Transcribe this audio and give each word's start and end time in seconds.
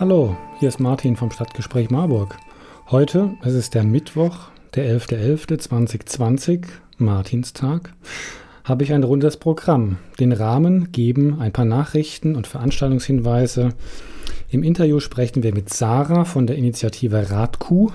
Hallo, 0.00 0.34
hier 0.58 0.68
ist 0.70 0.80
Martin 0.80 1.14
vom 1.14 1.30
Stadtgespräch 1.30 1.90
Marburg. 1.90 2.38
Heute, 2.90 3.36
es 3.42 3.52
ist 3.52 3.74
der 3.74 3.84
Mittwoch, 3.84 4.48
der 4.74 4.98
11.11.2020, 4.98 6.68
Martinstag, 6.96 7.92
habe 8.64 8.84
ich 8.84 8.92
ein 8.92 9.04
rundes 9.04 9.36
Programm. 9.36 9.98
Den 10.18 10.32
Rahmen 10.32 10.92
geben 10.92 11.40
ein 11.40 11.52
paar 11.52 11.64
Nachrichten 11.64 12.36
und 12.36 12.46
Veranstaltungshinweise. 12.46 13.70
Im 14.48 14.62
Interview 14.62 15.00
sprechen 15.00 15.42
wir 15.42 15.54
mit 15.54 15.72
Sarah 15.72 16.24
von 16.24 16.46
der 16.46 16.56
Initiative 16.56 17.30
Radkuh. 17.30 17.90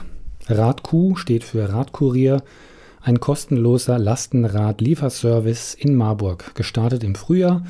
Radkuh 0.47 1.15
steht 1.15 1.43
für 1.43 1.71
Radkurier, 1.71 2.43
ein 3.01 3.19
kostenloser 3.19 3.99
Lastenrad-Lieferservice 3.99 5.75
in 5.75 5.95
Marburg, 5.95 6.55
gestartet 6.55 7.03
im 7.03 7.15
Frühjahr. 7.15 7.63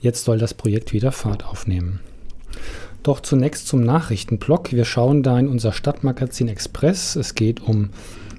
Jetzt 0.00 0.24
soll 0.24 0.38
das 0.38 0.54
Projekt 0.54 0.92
wieder 0.92 1.12
Fahrt 1.12 1.46
aufnehmen. 1.46 2.00
Doch 3.02 3.20
zunächst 3.20 3.66
zum 3.66 3.82
Nachrichtenblock. 3.82 4.72
Wir 4.72 4.84
schauen 4.84 5.22
da 5.22 5.38
in 5.38 5.48
unser 5.48 5.72
Stadtmagazin 5.72 6.48
Express. 6.48 7.16
Es 7.16 7.34
geht 7.34 7.60
um 7.60 7.90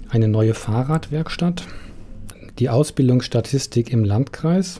eine 0.10 0.28
neue 0.28 0.54
Fahrradwerkstatt, 0.54 1.66
die 2.60 2.70
Ausbildungsstatistik 2.70 3.92
im 3.92 4.04
Landkreis 4.04 4.80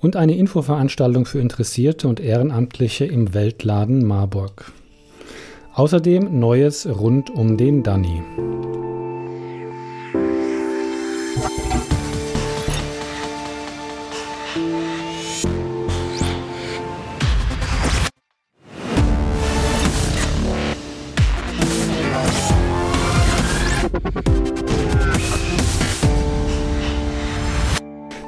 und 0.00 0.16
eine 0.16 0.36
Infoveranstaltung 0.36 1.24
für 1.24 1.40
Interessierte 1.40 2.08
und 2.08 2.20
Ehrenamtliche 2.20 3.04
im 3.04 3.34
Weltladen 3.34 4.04
Marburg. 4.06 4.72
Außerdem 5.74 6.38
Neues 6.38 6.86
rund 6.86 7.30
um 7.30 7.56
den 7.56 7.82
Danny. 7.82 8.22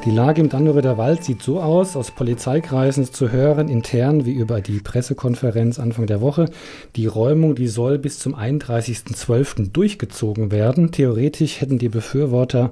Die 0.06 0.10
Lage 0.10 0.40
im 0.40 0.48
Dannröder 0.48 0.96
Wald 0.96 1.24
sieht 1.24 1.42
so 1.42 1.60
aus, 1.60 1.94
aus 1.94 2.10
Polizeikreisen 2.10 3.04
zu 3.12 3.30
hören, 3.30 3.68
intern 3.68 4.24
wie 4.24 4.32
über 4.32 4.62
die 4.62 4.80
Pressekonferenz 4.80 5.78
Anfang 5.78 6.06
der 6.06 6.22
Woche. 6.22 6.46
Die 6.96 7.04
Räumung, 7.04 7.54
die 7.54 7.68
soll 7.68 7.98
bis 7.98 8.18
zum 8.18 8.34
31.12. 8.34 9.72
durchgezogen 9.72 10.50
werden. 10.50 10.90
Theoretisch 10.90 11.60
hätten 11.60 11.78
die 11.78 11.90
Befürworter 11.90 12.70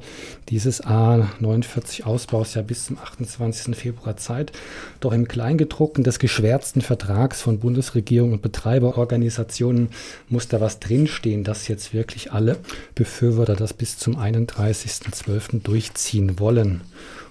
dieses 0.49 0.83
A49-Ausbaus 0.83 2.55
ja 2.55 2.63
bis 2.63 2.87
zum 2.87 2.97
28. 2.97 3.77
Februar 3.77 4.17
Zeit. 4.17 4.53
Doch 5.01 5.13
im 5.13 5.29
Kleingedruckten 5.29 6.05
des 6.05 6.19
geschwärzten 6.21 6.81
Vertrags 6.81 7.43
von 7.43 7.59
Bundesregierung 7.59 8.33
und 8.33 8.41
Betreiberorganisationen 8.41 9.91
muss 10.31 10.49
da 10.49 10.63
was 10.63 10.81
drinstehen, 10.81 11.45
dass 11.45 11.69
jetzt 11.69 11.93
wirklich 11.93 12.33
alle 12.33 12.57
Befürworter 12.95 13.55
das 13.55 13.75
bis 13.75 13.99
zum 13.99 14.17
31.12. 14.17 15.63
durchziehen 15.63 16.41
wollen 16.41 16.81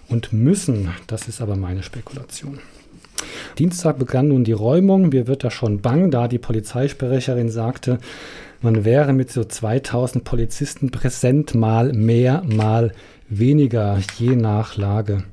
und 0.10 0.34
müssen. 0.34 0.90
Das 1.08 1.28
ist 1.28 1.42
aber 1.42 1.56
meine 1.56 1.84
Spekulation. 1.84 2.60
Dienstag 3.58 3.98
begann 3.98 4.28
nun 4.30 4.44
die 4.44 4.52
Räumung. 4.52 5.10
Mir 5.10 5.28
wird 5.28 5.44
da 5.44 5.52
schon 5.52 5.82
bang, 5.82 6.12
da 6.12 6.28
die 6.28 6.38
Polizeisprecherin 6.38 7.50
sagte, 7.50 8.00
man 8.62 8.86
wäre 8.86 9.14
mit 9.14 9.32
so 9.32 9.44
2000 9.44 10.24
Polizisten 10.24 10.90
präsent, 10.90 11.54
mal 11.54 11.94
mehr, 11.94 12.44
mal 12.48 12.92
weniger, 13.30 14.00
je 14.18 14.36
nach 14.36 14.78
Lage. 14.78 15.24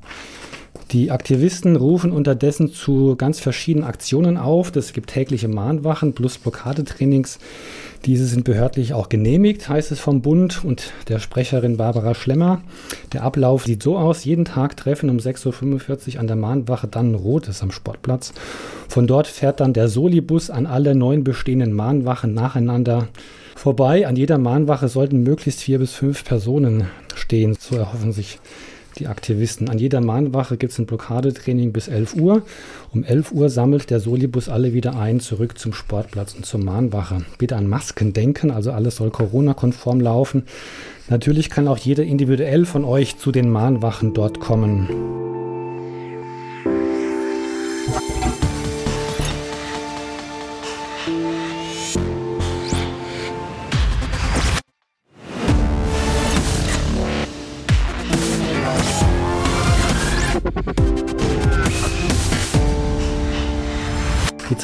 Die 0.91 1.11
Aktivisten 1.11 1.77
rufen 1.77 2.13
unterdessen 2.13 2.71
zu 2.73 3.17
ganz 3.17 3.41
verschiedenen 3.41 3.87
Aktionen 3.87 4.37
auf. 4.37 4.75
Es 4.77 4.93
gibt 4.93 5.11
tägliche 5.11 5.49
Mahnwachen 5.49 6.13
plus 6.13 6.39
Blockadetrainings. 6.39 7.39
Diese 8.05 8.27
sind 8.27 8.45
behördlich 8.45 8.93
auch 8.93 9.09
genehmigt, 9.09 9.69
heißt 9.69 9.91
es 9.91 9.99
vom 9.99 10.21
Bund 10.21 10.63
und 10.63 10.93
der 11.09 11.21
Sprecherin 11.21 11.79
Barbara 11.79 12.15
Schlemmer. 12.15 12.61
Der 13.15 13.23
Ablauf 13.23 13.65
sieht 13.65 13.83
so 13.83 13.97
aus: 13.97 14.25
jeden 14.25 14.45
Tag 14.45 14.77
treffen 14.77 15.09
um 15.09 15.17
6.45 15.17 16.15
Uhr 16.15 16.21
an 16.21 16.27
der 16.27 16.37
Mahnwache 16.37 16.87
dann 16.87 17.15
Rot 17.15 17.49
ist 17.49 17.63
am 17.63 17.71
Sportplatz. 17.71 18.35
Von 18.89 19.07
dort 19.07 19.27
fährt 19.27 19.61
dann 19.61 19.73
der 19.73 19.89
Solibus 19.89 20.51
an 20.51 20.67
alle 20.67 20.95
neun 20.95 21.25
bestehenden 21.25 21.73
Mahnwachen 21.73 22.35
nacheinander 22.35 23.09
vorbei. 23.57 24.07
An 24.07 24.17
jeder 24.17 24.37
Mahnwache 24.37 24.89
sollten 24.89 25.23
möglichst 25.23 25.63
vier 25.63 25.79
bis 25.79 25.95
fünf 25.95 26.25
Personen 26.25 26.89
stehen, 27.15 27.57
so 27.59 27.77
erhoffen 27.77 28.13
sich 28.13 28.39
die 28.99 29.07
Aktivisten. 29.07 29.69
An 29.69 29.79
jeder 29.79 30.01
Mahnwache 30.01 30.57
gibt 30.57 30.73
es 30.73 30.79
ein 30.79 30.87
Blockadetraining 30.87 31.73
bis 31.73 31.89
11 31.89 32.15
Uhr. 32.17 32.43
Um 32.93 33.05
11 33.05 33.33
Uhr 33.33 33.49
sammelt 33.49 33.91
der 33.91 34.01
Solibus 34.01 34.49
alle 34.49 34.73
wieder 34.73 34.97
ein, 34.97 35.21
zurück 35.21 35.59
zum 35.59 35.73
Sportplatz 35.73 36.35
und 36.35 36.47
zur 36.47 36.61
Mahnwache. 36.61 37.25
Bitte 37.39 37.57
an 37.57 37.67
Masken 37.67 38.13
denken, 38.13 38.51
also 38.51 38.73
alles 38.73 38.97
soll 38.97 39.11
Corona-konform 39.11 40.01
laufen. 40.01 40.45
Natürlich 41.09 41.51
kann 41.51 41.69
auch 41.69 41.79
jeder 41.79 42.05
individuell 42.05 42.65
von 42.65 42.85
euch 42.85 43.19
zu 43.19 43.33
den 43.33 43.51
Mahnwachen 43.51 44.15
dort 44.15 44.41
kommen. 44.41 45.24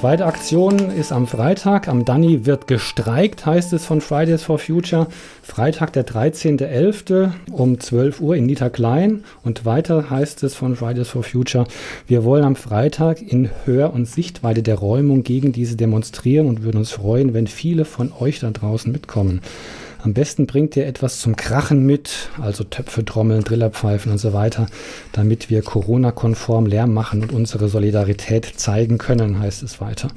Zweite 0.01 0.25
Aktion 0.25 0.79
ist 0.91 1.13
am 1.13 1.27
Freitag. 1.27 1.87
Am 1.87 2.07
Danny 2.07 2.47
wird 2.47 2.67
gestreikt, 2.67 3.45
heißt 3.45 3.75
es 3.75 3.85
von 3.85 4.01
Fridays 4.01 4.43
for 4.43 4.59
Future. 4.59 5.09
Freitag, 5.43 5.93
der 5.93 6.07
13.11. 6.07 7.33
um 7.53 7.79
12 7.79 8.23
Uhr 8.23 8.35
in 8.35 8.47
Niederklein. 8.47 9.25
Und 9.45 9.67
weiter 9.67 10.09
heißt 10.09 10.43
es 10.43 10.55
von 10.55 10.75
Fridays 10.75 11.11
for 11.11 11.23
Future, 11.23 11.67
wir 12.07 12.25
wollen 12.25 12.45
am 12.45 12.57
Freitag 12.57 13.21
in 13.21 13.51
Hör- 13.67 13.93
und 13.93 14.07
Sichtweite 14.07 14.63
der 14.63 14.77
Räumung 14.77 15.23
gegen 15.23 15.53
diese 15.53 15.77
demonstrieren 15.77 16.47
und 16.47 16.63
würden 16.63 16.79
uns 16.79 16.93
freuen, 16.93 17.35
wenn 17.35 17.47
viele 17.47 17.85
von 17.85 18.11
euch 18.19 18.41
da 18.41 18.51
draußen 18.51 18.91
mitkommen. 18.91 19.43
Am 20.03 20.15
besten 20.15 20.47
bringt 20.47 20.77
ihr 20.77 20.87
etwas 20.87 21.21
zum 21.21 21.37
Krachen 21.37 21.85
mit, 21.85 22.31
also 22.41 22.65
Töpfe, 22.65 23.05
Trommeln, 23.05 23.45
Drillerpfeifen 23.45 24.11
und 24.11 24.19
so 24.19 24.33
weiter, 24.33 24.67
damit 25.13 25.51
wir 25.51 25.63
Corona-konform 25.63 26.67
Lärm 26.67 26.95
machen 26.95 27.23
und 27.23 27.33
unsere 27.33 27.69
Solidarität 27.69 28.47
zeigen 28.47 28.97
können, 28.97 29.39
heißt 29.41 29.63
es 29.63 29.81
weiter. 29.81 30.09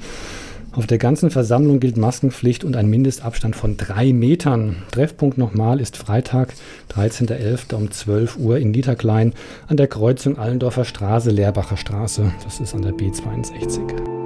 Auf 0.72 0.86
der 0.86 0.98
ganzen 0.98 1.30
Versammlung 1.30 1.78
gilt 1.78 1.96
Maskenpflicht 1.96 2.64
und 2.64 2.76
ein 2.76 2.88
Mindestabstand 2.88 3.54
von 3.54 3.76
drei 3.76 4.12
Metern. 4.12 4.76
Treffpunkt 4.90 5.38
nochmal 5.38 5.80
ist 5.80 5.96
Freitag, 5.96 6.54
13.11. 6.96 7.74
um 7.74 7.90
12 7.90 8.38
Uhr 8.38 8.58
in 8.58 8.72
Niederklein 8.72 9.34
an 9.68 9.76
der 9.76 9.86
Kreuzung 9.86 10.36
Allendorfer 10.36 10.84
Straße, 10.84 11.30
Leerbacher 11.30 11.76
Straße. 11.76 12.32
Das 12.42 12.58
ist 12.58 12.74
an 12.74 12.82
der 12.82 12.92
B62. 12.92 14.23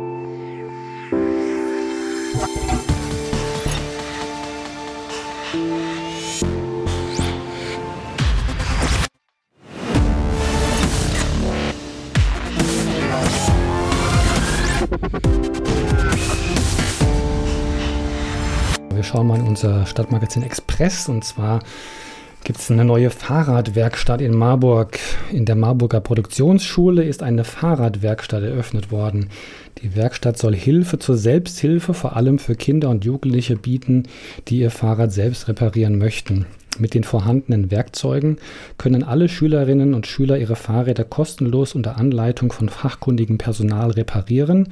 Unser 19.65 19.87
Stadtmagazin 19.87 20.45
Express 20.45 21.09
und 21.09 21.25
zwar 21.25 21.59
gibt 22.45 22.61
es 22.61 22.71
eine 22.71 22.85
neue 22.85 23.11
Fahrradwerkstatt 23.11 24.21
in 24.21 24.33
Marburg. 24.33 25.01
In 25.33 25.47
der 25.47 25.57
Marburger 25.57 26.01
Produktionsschule 26.01 27.03
ist 27.03 27.25
eine 27.25 27.43
Fahrradwerkstatt 27.43 28.45
eröffnet 28.45 28.93
worden. 28.93 29.31
Die 29.83 29.97
Werkstatt 29.97 30.39
soll 30.39 30.55
Hilfe 30.55 31.01
zur 31.01 31.17
Selbsthilfe 31.17 31.93
vor 31.93 32.15
allem 32.15 32.39
für 32.39 32.55
Kinder 32.55 32.89
und 32.89 33.05
Jugendliche 33.05 33.57
bieten, 33.57 34.05
die 34.47 34.61
ihr 34.61 34.71
Fahrrad 34.71 35.11
selbst 35.13 35.49
reparieren 35.49 35.99
möchten. 35.99 36.47
Mit 36.79 36.95
den 36.95 37.03
vorhandenen 37.03 37.73
Werkzeugen 37.73 38.37
können 38.77 39.03
alle 39.03 39.29
Schülerinnen 39.29 39.93
und 39.93 40.07
Schüler 40.07 40.39
ihre 40.39 40.55
Fahrräder 40.55 41.03
kostenlos 41.03 41.75
unter 41.75 41.97
Anleitung 41.97 42.53
von 42.53 42.69
fachkundigem 42.69 43.39
Personal 43.39 43.91
reparieren 43.91 44.69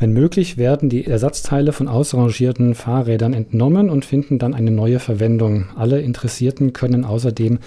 Wenn 0.00 0.14
möglich, 0.14 0.56
werden 0.56 0.88
die 0.88 1.06
Ersatzteile 1.06 1.74
von 1.74 1.86
ausrangierten 1.86 2.74
Fahrrädern 2.74 3.34
entnommen 3.34 3.90
und 3.90 4.06
finden 4.06 4.38
dann 4.38 4.54
eine 4.54 4.70
neue 4.70 4.98
Verwendung. 4.98 5.66
Alle 5.76 6.00
Interessierten 6.00 6.72
können 6.72 7.04
außerdem 7.04 7.58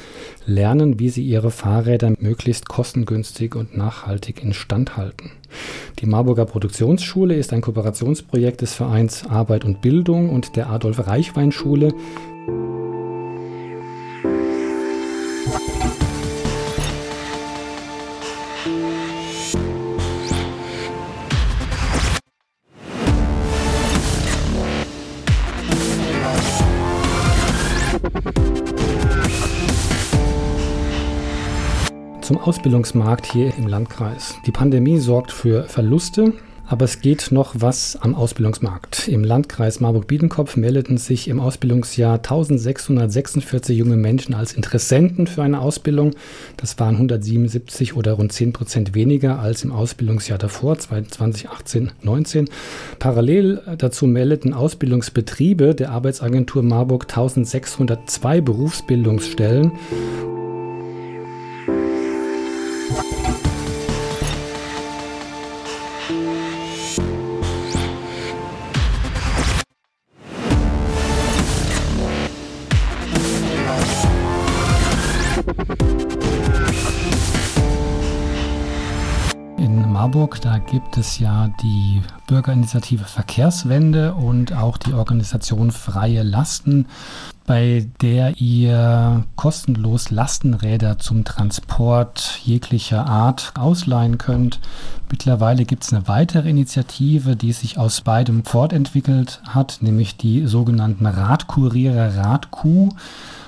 lernen, 0.47 0.99
wie 0.99 1.09
sie 1.09 1.23
ihre 1.23 1.51
Fahrräder 1.51 2.11
möglichst 2.19 2.67
kostengünstig 2.67 3.55
und 3.55 3.77
nachhaltig 3.77 4.41
instand 4.43 4.97
halten. 4.97 5.29
Die 5.99 6.07
Marburger 6.07 6.45
Produktionsschule 6.45 7.35
ist 7.35 7.53
ein 7.53 7.61
Kooperationsprojekt 7.61 8.61
des 8.61 8.73
Vereins 8.73 9.27
Arbeit 9.29 9.63
und 9.63 9.81
Bildung 9.81 10.31
und 10.31 10.55
der 10.55 10.71
Adolf 10.71 11.05
Reichwein 11.05 11.51
Schule. 11.51 11.93
Zum 32.23 32.37
Ausbildungsmarkt 32.37 33.33
hier 33.33 33.53
im 33.57 33.67
Landkreis. 33.67 34.35
Die 34.45 34.51
Pandemie 34.51 34.97
sorgt 34.97 35.29
für 35.29 35.63
Verluste, 35.63 36.31
aber 36.65 36.85
es 36.85 37.01
geht 37.01 37.33
noch 37.33 37.55
was 37.57 37.97
am 37.97 38.15
Ausbildungsmarkt. 38.15 39.09
Im 39.09 39.25
Landkreis 39.25 39.81
Marburg-Biedenkopf 39.81 40.55
meldeten 40.55 40.97
sich 40.97 41.27
im 41.27 41.41
Ausbildungsjahr 41.41 42.15
1646 42.15 43.77
junge 43.77 43.97
Menschen 43.97 44.35
als 44.35 44.53
Interessenten 44.53 45.27
für 45.27 45.43
eine 45.43 45.59
Ausbildung. 45.59 46.11
Das 46.55 46.79
waren 46.79 46.95
177 46.95 47.97
oder 47.97 48.13
rund 48.13 48.31
10 48.31 48.53
Prozent 48.53 48.95
weniger 48.95 49.39
als 49.39 49.65
im 49.65 49.73
Ausbildungsjahr 49.73 50.37
davor, 50.37 50.75
2018-19. 50.75 52.47
Parallel 52.99 53.61
dazu 53.77 54.07
meldeten 54.07 54.53
Ausbildungsbetriebe 54.53 55.75
der 55.75 55.91
Arbeitsagentur 55.91 56.63
Marburg 56.63 57.03
1602 57.03 58.39
Berufsbildungsstellen. 58.39 59.73
Marburg, 79.69 80.41
da 80.41 80.57
gibt 80.57 80.97
es 80.97 81.19
ja 81.19 81.49
die 81.61 82.01
Bürgerinitiative 82.27 83.05
Verkehrswende 83.05 84.13
und 84.13 84.51
auch 84.51 84.77
die 84.77 84.93
Organisation 84.93 85.71
Freie 85.71 86.21
Lasten, 86.23 86.87
bei 87.45 87.87
der 88.01 88.41
ihr 88.41 89.23
kostenlos 89.35 90.09
Lastenräder 90.09 90.99
zum 90.99 91.23
Transport 91.23 92.39
jeglicher 92.43 93.05
Art 93.05 93.53
ausleihen 93.57 94.17
könnt. 94.17 94.59
Mittlerweile 95.09 95.63
gibt 95.63 95.83
es 95.83 95.93
eine 95.93 96.07
weitere 96.07 96.49
Initiative, 96.49 97.35
die 97.37 97.53
sich 97.53 97.77
aus 97.77 98.01
beidem 98.01 98.43
fortentwickelt 98.43 99.41
hat, 99.47 99.77
nämlich 99.81 100.17
die 100.17 100.45
sogenannten 100.45 101.05
Radkurierer 101.05 102.17
Radkuh. 102.17 102.89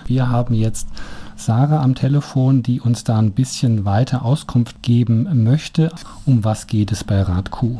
Wir 0.05 0.29
haben 0.29 0.53
jetzt 0.53 0.87
Sarah 1.35 1.83
am 1.83 1.95
Telefon, 1.95 2.63
die 2.63 2.79
uns 2.79 3.03
da 3.03 3.19
ein 3.19 3.31
bisschen 3.31 3.85
weiter 3.85 4.25
Auskunft 4.25 4.81
geben 4.81 5.43
möchte. 5.43 5.91
Um 6.25 6.43
was 6.43 6.67
geht 6.67 6.91
es 6.91 7.03
bei 7.03 7.21
Radkuh? 7.21 7.77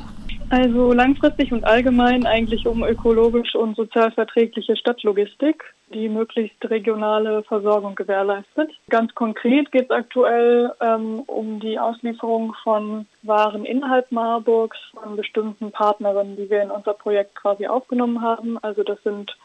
Also 0.50 0.94
langfristig 0.94 1.52
und 1.52 1.63
allgemein 1.63 2.25
eigentlich 2.25 2.68
um 2.68 2.84
ökologisch 2.84 3.56
und 3.56 3.75
sozial 3.75 4.12
verträgliche 4.12 4.75
Stadtlogistik, 4.75 5.63
die 5.92 6.07
möglichst 6.07 6.63
regionale 6.69 7.42
Versorgung 7.44 7.96
gewährleistet. 7.96 8.72
Ganz 8.90 9.16
konkret 9.16 9.72
geht 9.72 9.86
es 9.86 9.92
aktuell 9.92 10.72
ähm, 10.81 11.22
um 11.25 11.60
die 11.60 11.80
Auslieferung 11.80 12.56
von 12.63 13.08
Waren 13.24 13.66
innerhalb 13.66 14.12
Marburgs 14.12 14.78
von 14.94 15.16
bestimmten 15.16 15.72
Partnerinnen, 15.72 16.36
die 16.36 16.50
wir 16.50 16.62
in 16.62 16.72
unser 16.72 16.94
Projekt 16.94 17.36
quasi 17.36 17.66
aufgenommen 17.66 18.22
haben. 18.22 18.60
Also 18.62 18.84
das 18.84 19.01
sind 19.04 19.36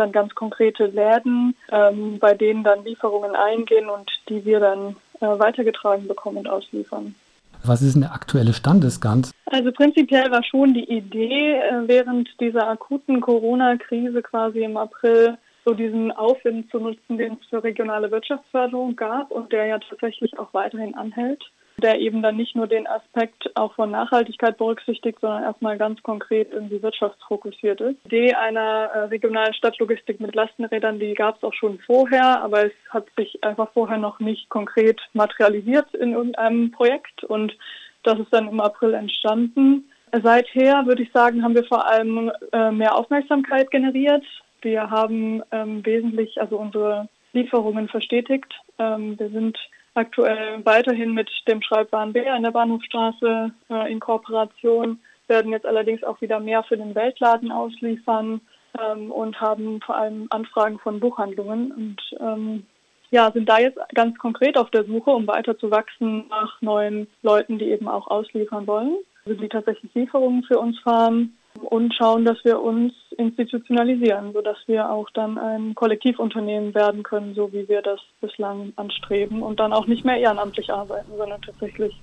dann 0.00 0.12
ganz 0.12 0.34
konkrete 0.34 0.86
Läden, 0.86 1.54
ähm, 1.70 2.18
bei 2.18 2.34
denen 2.34 2.64
dann 2.64 2.84
Lieferungen 2.84 3.36
eingehen 3.36 3.88
und 3.88 4.10
die 4.28 4.44
wir 4.44 4.60
dann 4.60 4.96
äh, 5.20 5.26
weitergetragen 5.26 6.08
bekommen 6.08 6.38
und 6.38 6.48
ausliefern. 6.48 7.14
Was 7.62 7.82
ist 7.82 7.94
denn 7.94 8.02
der 8.02 8.14
aktuelle 8.14 8.54
Stand 8.54 8.82
des 8.84 9.00
Ganzen? 9.00 9.32
Also 9.46 9.70
prinzipiell 9.70 10.30
war 10.30 10.42
schon 10.42 10.72
die 10.72 10.90
Idee, 10.90 11.56
äh, 11.56 11.86
während 11.86 12.28
dieser 12.40 12.68
akuten 12.68 13.20
Corona-Krise 13.20 14.22
quasi 14.22 14.64
im 14.64 14.76
April 14.76 15.36
so 15.64 15.74
diesen 15.74 16.10
Aufwind 16.10 16.70
zu 16.70 16.78
nutzen, 16.78 17.18
den 17.18 17.34
es 17.34 17.46
für 17.48 17.62
regionale 17.62 18.10
Wirtschaftsförderung 18.10 18.96
gab 18.96 19.30
und 19.30 19.52
der 19.52 19.66
ja 19.66 19.78
tatsächlich 19.78 20.38
auch 20.38 20.54
weiterhin 20.54 20.94
anhält 20.94 21.44
der 21.80 21.98
eben 21.98 22.22
dann 22.22 22.36
nicht 22.36 22.54
nur 22.54 22.66
den 22.66 22.86
Aspekt 22.86 23.50
auch 23.56 23.74
von 23.74 23.90
Nachhaltigkeit 23.90 24.56
berücksichtigt, 24.56 25.18
sondern 25.20 25.42
erstmal 25.42 25.78
ganz 25.78 26.02
konkret 26.02 26.52
irgendwie 26.52 26.82
wirtschaftsfokussiert 26.82 27.80
ist. 27.80 27.96
Die 28.04 28.20
Idee 28.20 28.34
einer 28.34 28.90
äh, 28.92 28.98
regionalen 29.04 29.54
Stadtlogistik 29.54 30.20
mit 30.20 30.34
Lastenrädern, 30.34 30.98
die 30.98 31.14
gab 31.14 31.36
es 31.36 31.42
auch 31.42 31.54
schon 31.54 31.78
vorher, 31.80 32.42
aber 32.42 32.66
es 32.66 32.72
hat 32.90 33.06
sich 33.16 33.42
einfach 33.42 33.70
vorher 33.72 33.98
noch 33.98 34.20
nicht 34.20 34.48
konkret 34.48 35.00
materialisiert 35.12 35.94
in 35.94 36.12
irgendeinem 36.12 36.70
Projekt 36.70 37.24
und 37.24 37.56
das 38.02 38.18
ist 38.18 38.32
dann 38.32 38.48
im 38.48 38.60
April 38.60 38.94
entstanden. 38.94 39.90
Seither 40.12 40.86
würde 40.86 41.02
ich 41.02 41.12
sagen, 41.12 41.42
haben 41.42 41.54
wir 41.54 41.64
vor 41.64 41.86
allem 41.86 42.32
äh, 42.52 42.70
mehr 42.70 42.96
Aufmerksamkeit 42.96 43.70
generiert. 43.70 44.24
Wir 44.62 44.90
haben 44.90 45.42
ähm, 45.52 45.84
wesentlich, 45.86 46.40
also 46.40 46.58
unsere 46.58 47.08
Lieferungen 47.32 47.88
verstetigt. 47.88 48.52
Ähm, 48.78 49.18
wir 49.18 49.30
sind 49.30 49.56
aktuell 49.94 50.64
weiterhin 50.64 51.14
mit 51.14 51.30
dem 51.48 51.62
Schreibbahn 51.62 52.12
B 52.12 52.26
an 52.28 52.42
der 52.42 52.50
Bahnhofstraße 52.50 53.52
äh, 53.70 53.92
in 53.92 54.00
Kooperation, 54.00 55.00
werden 55.28 55.52
jetzt 55.52 55.66
allerdings 55.66 56.02
auch 56.02 56.20
wieder 56.20 56.40
mehr 56.40 56.62
für 56.64 56.76
den 56.76 56.94
Weltladen 56.94 57.52
ausliefern 57.52 58.40
ähm, 58.80 59.10
und 59.10 59.40
haben 59.40 59.80
vor 59.80 59.96
allem 59.96 60.26
Anfragen 60.30 60.78
von 60.78 61.00
Buchhandlungen. 61.00 61.72
Und 61.72 62.00
ähm, 62.20 62.66
ja, 63.10 63.30
sind 63.32 63.48
da 63.48 63.58
jetzt 63.58 63.78
ganz 63.94 64.16
konkret 64.18 64.56
auf 64.56 64.70
der 64.70 64.84
Suche, 64.84 65.10
um 65.10 65.26
weiter 65.26 65.58
zu 65.58 65.70
wachsen 65.70 66.28
nach 66.28 66.60
neuen 66.60 67.06
Leuten, 67.22 67.58
die 67.58 67.70
eben 67.70 67.88
auch 67.88 68.08
ausliefern 68.08 68.66
wollen, 68.66 68.96
also 69.24 69.40
die 69.40 69.48
tatsächlich 69.48 69.92
Lieferungen 69.94 70.42
für 70.44 70.58
uns 70.58 70.78
fahren 70.80 71.36
und 71.58 71.94
schauen, 71.94 72.24
dass 72.24 72.42
wir 72.44 72.60
uns 72.60 72.92
institutionalisieren, 73.16 74.32
sodass 74.32 74.56
wir 74.66 74.90
auch 74.90 75.10
dann 75.10 75.38
ein 75.38 75.74
Kollektivunternehmen 75.74 76.74
werden 76.74 77.02
können, 77.02 77.34
so 77.34 77.52
wie 77.52 77.68
wir 77.68 77.82
das 77.82 78.00
bislang 78.20 78.72
anstreben 78.76 79.42
und 79.42 79.60
dann 79.60 79.72
auch 79.72 79.86
nicht 79.86 80.04
mehr 80.04 80.16
ehrenamtlich 80.16 80.72
arbeiten, 80.72 81.12
sondern 81.16 81.42
tatsächlich 81.42 81.94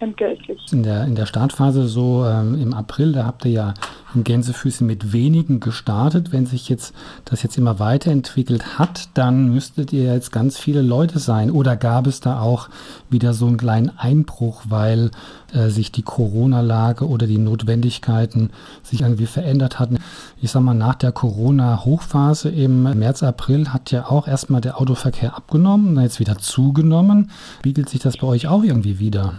entgeltlich. 0.00 0.60
In 0.72 0.82
der, 0.82 1.04
in 1.04 1.14
der 1.14 1.26
Startphase 1.26 1.86
so 1.88 2.24
ähm, 2.24 2.60
im 2.60 2.74
April, 2.74 3.12
da 3.12 3.24
habt 3.24 3.44
ihr 3.44 3.50
ja 3.50 3.74
in 4.14 4.24
Gänsefüße 4.24 4.84
mit 4.84 5.12
wenigen 5.12 5.60
gestartet. 5.60 6.32
Wenn 6.32 6.46
sich 6.46 6.68
jetzt 6.68 6.94
das 7.24 7.42
jetzt 7.42 7.58
immer 7.58 7.78
weiterentwickelt 7.78 8.78
hat, 8.78 9.08
dann 9.14 9.52
müsstet 9.52 9.92
ihr 9.92 10.12
jetzt 10.12 10.32
ganz 10.32 10.58
viele 10.58 10.82
Leute 10.82 11.18
sein. 11.18 11.50
Oder 11.50 11.76
gab 11.76 12.06
es 12.06 12.20
da 12.20 12.40
auch 12.40 12.68
wieder 13.10 13.34
so 13.34 13.46
einen 13.46 13.58
kleinen 13.58 13.90
Einbruch, 13.96 14.62
weil 14.68 15.10
äh, 15.52 15.68
sich 15.68 15.92
die 15.92 16.02
Corona-Lage 16.02 17.06
oder 17.06 17.26
die 17.26 17.38
Notwendigkeiten 17.38 18.50
sich 18.82 19.02
irgendwie 19.02 19.26
verändert 19.26 19.78
hatten? 19.78 19.98
Ich 20.40 20.50
sag 20.50 20.62
mal, 20.62 20.74
nach 20.74 20.94
der 20.94 21.12
Corona-Hochphase 21.12 22.48
im 22.48 22.82
März, 22.82 23.22
April 23.22 23.72
hat 23.72 23.90
ja 23.90 24.06
auch 24.06 24.28
erstmal 24.28 24.60
der 24.60 24.80
Autoverkehr 24.80 25.36
abgenommen, 25.36 25.94
dann 25.94 26.04
jetzt 26.04 26.20
wieder 26.20 26.38
zugenommen. 26.38 27.30
Spiegelt 27.58 27.88
sich 27.88 28.00
das 28.00 28.16
bei 28.16 28.26
euch 28.26 28.46
auch 28.46 28.62
irgendwie 28.62 28.98
wieder? 28.98 29.34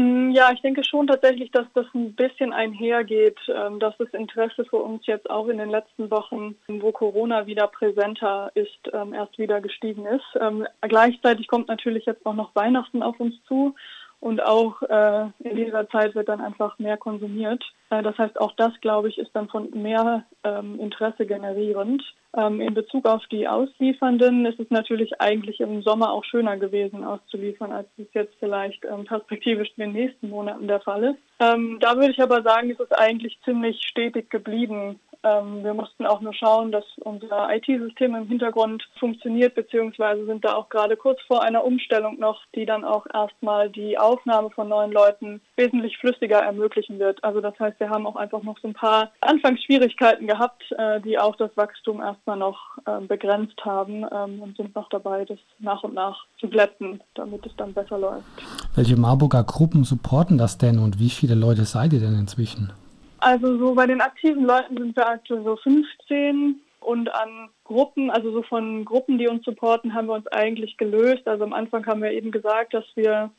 Mm, 0.00 0.30
ja, 0.30 0.52
ich 0.52 0.60
denke 0.60 0.84
schon 0.84 1.08
tatsächlich, 1.08 1.50
dass 1.50 1.66
das 1.74 1.86
ein 1.92 2.14
bisschen 2.14 2.52
einhergeht, 2.52 3.36
ähm, 3.48 3.80
dass 3.80 3.98
das 3.98 4.08
Interesse 4.10 4.64
für 4.64 4.76
uns 4.76 5.04
jetzt 5.06 5.28
auch 5.28 5.48
in 5.48 5.58
den 5.58 5.70
letzten 5.70 6.08
Wochen, 6.12 6.54
wo 6.68 6.92
Corona 6.92 7.48
wieder 7.48 7.66
präsenter 7.66 8.52
ist, 8.54 8.78
ähm, 8.92 9.12
erst 9.12 9.36
wieder 9.38 9.60
gestiegen 9.60 10.06
ist. 10.06 10.24
Ähm, 10.40 10.64
gleichzeitig 10.82 11.48
kommt 11.48 11.66
natürlich 11.66 12.06
jetzt 12.06 12.24
auch 12.24 12.34
noch 12.34 12.54
Weihnachten 12.54 13.02
auf 13.02 13.18
uns 13.18 13.34
zu. 13.48 13.74
Und 14.20 14.42
auch 14.42 14.82
äh, 14.82 15.26
in 15.40 15.56
dieser 15.56 15.88
Zeit 15.90 16.14
wird 16.14 16.28
dann 16.28 16.40
einfach 16.40 16.78
mehr 16.78 16.96
konsumiert. 16.96 17.62
Äh, 17.90 18.02
das 18.02 18.18
heißt, 18.18 18.40
auch 18.40 18.52
das, 18.56 18.72
glaube 18.80 19.08
ich, 19.08 19.18
ist 19.18 19.30
dann 19.32 19.48
von 19.48 19.70
mehr 19.70 20.24
ähm, 20.42 20.80
Interesse 20.80 21.24
generierend. 21.24 22.02
Ähm, 22.36 22.60
in 22.60 22.74
Bezug 22.74 23.06
auf 23.06 23.24
die 23.30 23.46
Ausliefernden 23.46 24.44
ist 24.44 24.58
es 24.58 24.70
natürlich 24.70 25.20
eigentlich 25.20 25.60
im 25.60 25.82
Sommer 25.82 26.12
auch 26.12 26.24
schöner 26.24 26.56
gewesen 26.56 27.04
auszuliefern, 27.04 27.72
als 27.72 27.88
es 27.96 28.12
jetzt 28.12 28.34
vielleicht 28.40 28.84
ähm, 28.84 29.04
perspektivisch 29.04 29.70
in 29.76 29.84
den 29.84 29.92
nächsten 29.92 30.28
Monaten 30.30 30.66
der 30.66 30.80
Fall 30.80 31.04
ist. 31.04 31.18
Ähm, 31.40 31.78
da 31.80 31.94
würde 31.94 32.10
ich 32.10 32.20
aber 32.20 32.42
sagen, 32.42 32.70
ist 32.70 32.80
es 32.80 32.92
eigentlich 32.92 33.38
ziemlich 33.44 33.80
stetig 33.82 34.30
geblieben. 34.30 34.98
Ähm, 35.24 35.64
wir 35.64 35.74
mussten 35.74 36.06
auch 36.06 36.20
nur 36.20 36.34
schauen, 36.34 36.70
dass 36.70 36.84
unser 37.00 37.48
IT-System 37.54 38.14
im 38.14 38.28
Hintergrund 38.28 38.88
funktioniert, 38.98 39.54
beziehungsweise 39.54 40.24
sind 40.26 40.44
da 40.44 40.54
auch 40.54 40.68
gerade 40.68 40.96
kurz 40.96 41.20
vor 41.26 41.42
einer 41.42 41.64
Umstellung 41.64 42.18
noch, 42.18 42.42
die 42.54 42.66
dann 42.66 42.84
auch 42.84 43.06
erstmal 43.12 43.68
die 43.70 43.98
Aufnahme 43.98 44.50
von 44.50 44.68
neuen 44.68 44.92
Leuten 44.92 45.40
wesentlich 45.56 45.98
flüssiger 45.98 46.38
ermöglichen 46.38 46.98
wird. 46.98 47.22
Also 47.24 47.40
das 47.40 47.58
heißt, 47.58 47.80
wir 47.80 47.90
haben 47.90 48.06
auch 48.06 48.16
einfach 48.16 48.42
noch 48.42 48.58
so 48.60 48.68
ein 48.68 48.74
paar 48.74 49.10
Anfangsschwierigkeiten 49.20 50.26
gehabt, 50.26 50.62
äh, 50.78 51.00
die 51.00 51.18
auch 51.18 51.36
das 51.36 51.50
Wachstum 51.56 52.00
erstmal 52.00 52.36
noch 52.36 52.78
äh, 52.86 53.00
begrenzt 53.00 53.64
haben 53.64 54.04
ähm, 54.12 54.40
und 54.40 54.56
sind 54.56 54.74
noch 54.74 54.88
dabei, 54.88 55.24
das 55.24 55.38
nach 55.58 55.82
und 55.82 55.94
nach 55.94 56.26
zu 56.40 56.48
glätten, 56.48 57.00
damit 57.14 57.44
es 57.44 57.56
dann 57.56 57.72
besser 57.72 57.98
läuft. 57.98 58.24
Welche 58.74 58.96
Marburger 58.96 59.42
Gruppen 59.42 59.82
supporten 59.84 60.38
das 60.38 60.58
denn 60.58 60.78
und 60.78 61.00
wie 61.00 61.10
viele 61.10 61.34
Leute 61.34 61.64
seid 61.64 61.92
ihr 61.92 62.00
denn 62.00 62.18
inzwischen? 62.18 62.72
Also 63.18 63.58
so 63.58 63.74
bei 63.74 63.86
den 63.86 64.00
aktiven 64.00 64.44
Leuten 64.44 64.76
sind 64.76 64.96
wir 64.96 65.08
aktuell 65.08 65.42
so 65.42 65.56
15 65.56 66.60
und 66.80 67.12
an 67.14 67.50
Gruppen, 67.64 68.10
also 68.10 68.32
so 68.32 68.42
von 68.42 68.84
Gruppen, 68.84 69.18
die 69.18 69.28
uns 69.28 69.44
supporten, 69.44 69.92
haben 69.94 70.06
wir 70.06 70.14
uns 70.14 70.26
eigentlich 70.28 70.76
gelöst. 70.76 71.26
Also 71.26 71.44
am 71.44 71.52
Anfang 71.52 71.84
haben 71.86 72.02
wir 72.02 72.12
eben 72.12 72.30
gesagt, 72.30 72.74
dass 72.74 72.84
wir 72.94 73.30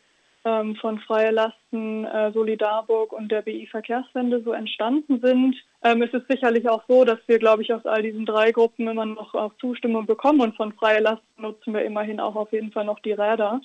ähm, 0.45 0.75
von 0.75 0.99
Freie 0.99 1.31
Lasten, 1.31 2.05
äh, 2.05 2.31
Solidarburg 2.31 3.13
und 3.13 3.31
der 3.31 3.41
BI 3.41 3.67
Verkehrswende 3.67 4.41
so 4.43 4.51
entstanden 4.51 5.19
sind. 5.21 5.55
Ähm, 5.83 6.01
es 6.01 6.13
ist 6.13 6.27
sicherlich 6.29 6.67
auch 6.69 6.83
so, 6.87 7.05
dass 7.05 7.19
wir, 7.27 7.39
glaube 7.39 7.61
ich, 7.61 7.73
aus 7.73 7.85
all 7.85 8.01
diesen 8.01 8.25
drei 8.25 8.51
Gruppen 8.51 8.87
immer 8.87 9.05
noch 9.05 9.33
auch 9.33 9.53
Zustimmung 9.59 10.05
bekommen 10.05 10.41
und 10.41 10.55
von 10.55 10.73
Freie 10.73 11.01
Lasten 11.01 11.41
nutzen 11.41 11.73
wir 11.73 11.83
immerhin 11.83 12.19
auch 12.19 12.35
auf 12.35 12.51
jeden 12.51 12.71
Fall 12.71 12.85
noch 12.85 12.99
die 12.99 13.13
Räder, 13.13 13.61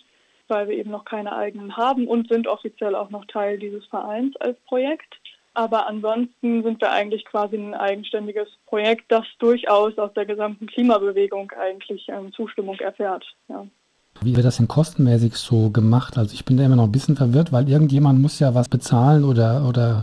weil 0.49 0.69
wir 0.69 0.77
eben 0.77 0.91
noch 0.91 1.05
keine 1.05 1.35
eigenen 1.35 1.77
haben 1.77 2.07
und 2.07 2.29
sind 2.29 2.47
offiziell 2.47 2.95
auch 2.95 3.11
noch 3.11 3.25
Teil 3.27 3.59
dieses 3.59 3.85
Vereins 3.87 4.37
als 4.37 4.59
Projekt. 4.67 5.17
Aber 5.55 5.87
ansonsten 5.87 6.63
sind 6.65 6.81
wir 6.81 6.91
eigentlich 6.91 7.25
quasi 7.25 7.57
ein 7.57 7.75
eigenständiges 7.75 8.49
Projekt, 8.67 9.05
das 9.09 9.25
durchaus 9.39 9.97
aus 9.99 10.13
der 10.15 10.27
gesamten 10.27 10.67
Klimabewegung 10.67 11.51
eigentlich 11.53 12.09
ähm, 12.09 12.33
Zustimmung 12.33 12.79
erfährt. 12.81 13.25
Ja. 13.49 13.67
Wie 14.21 14.35
wird 14.35 14.47
das 14.47 14.57
denn 14.57 14.69
kostenmäßig 14.69 15.35
so 15.35 15.71
gemacht? 15.71 16.19
Also 16.19 16.35
ich 16.35 16.45
bin 16.45 16.57
da 16.57 16.65
immer 16.65 16.77
noch 16.77 16.85
ein 16.85 16.93
bisschen 16.93 17.17
verwirrt, 17.17 17.53
weil 17.53 17.69
irgendjemand 17.69 18.21
muss 18.21 18.41
ja 18.41 18.55
was 18.55 18.69
bezahlen 18.69 19.25
oder, 19.25 19.69
oder 19.69 20.03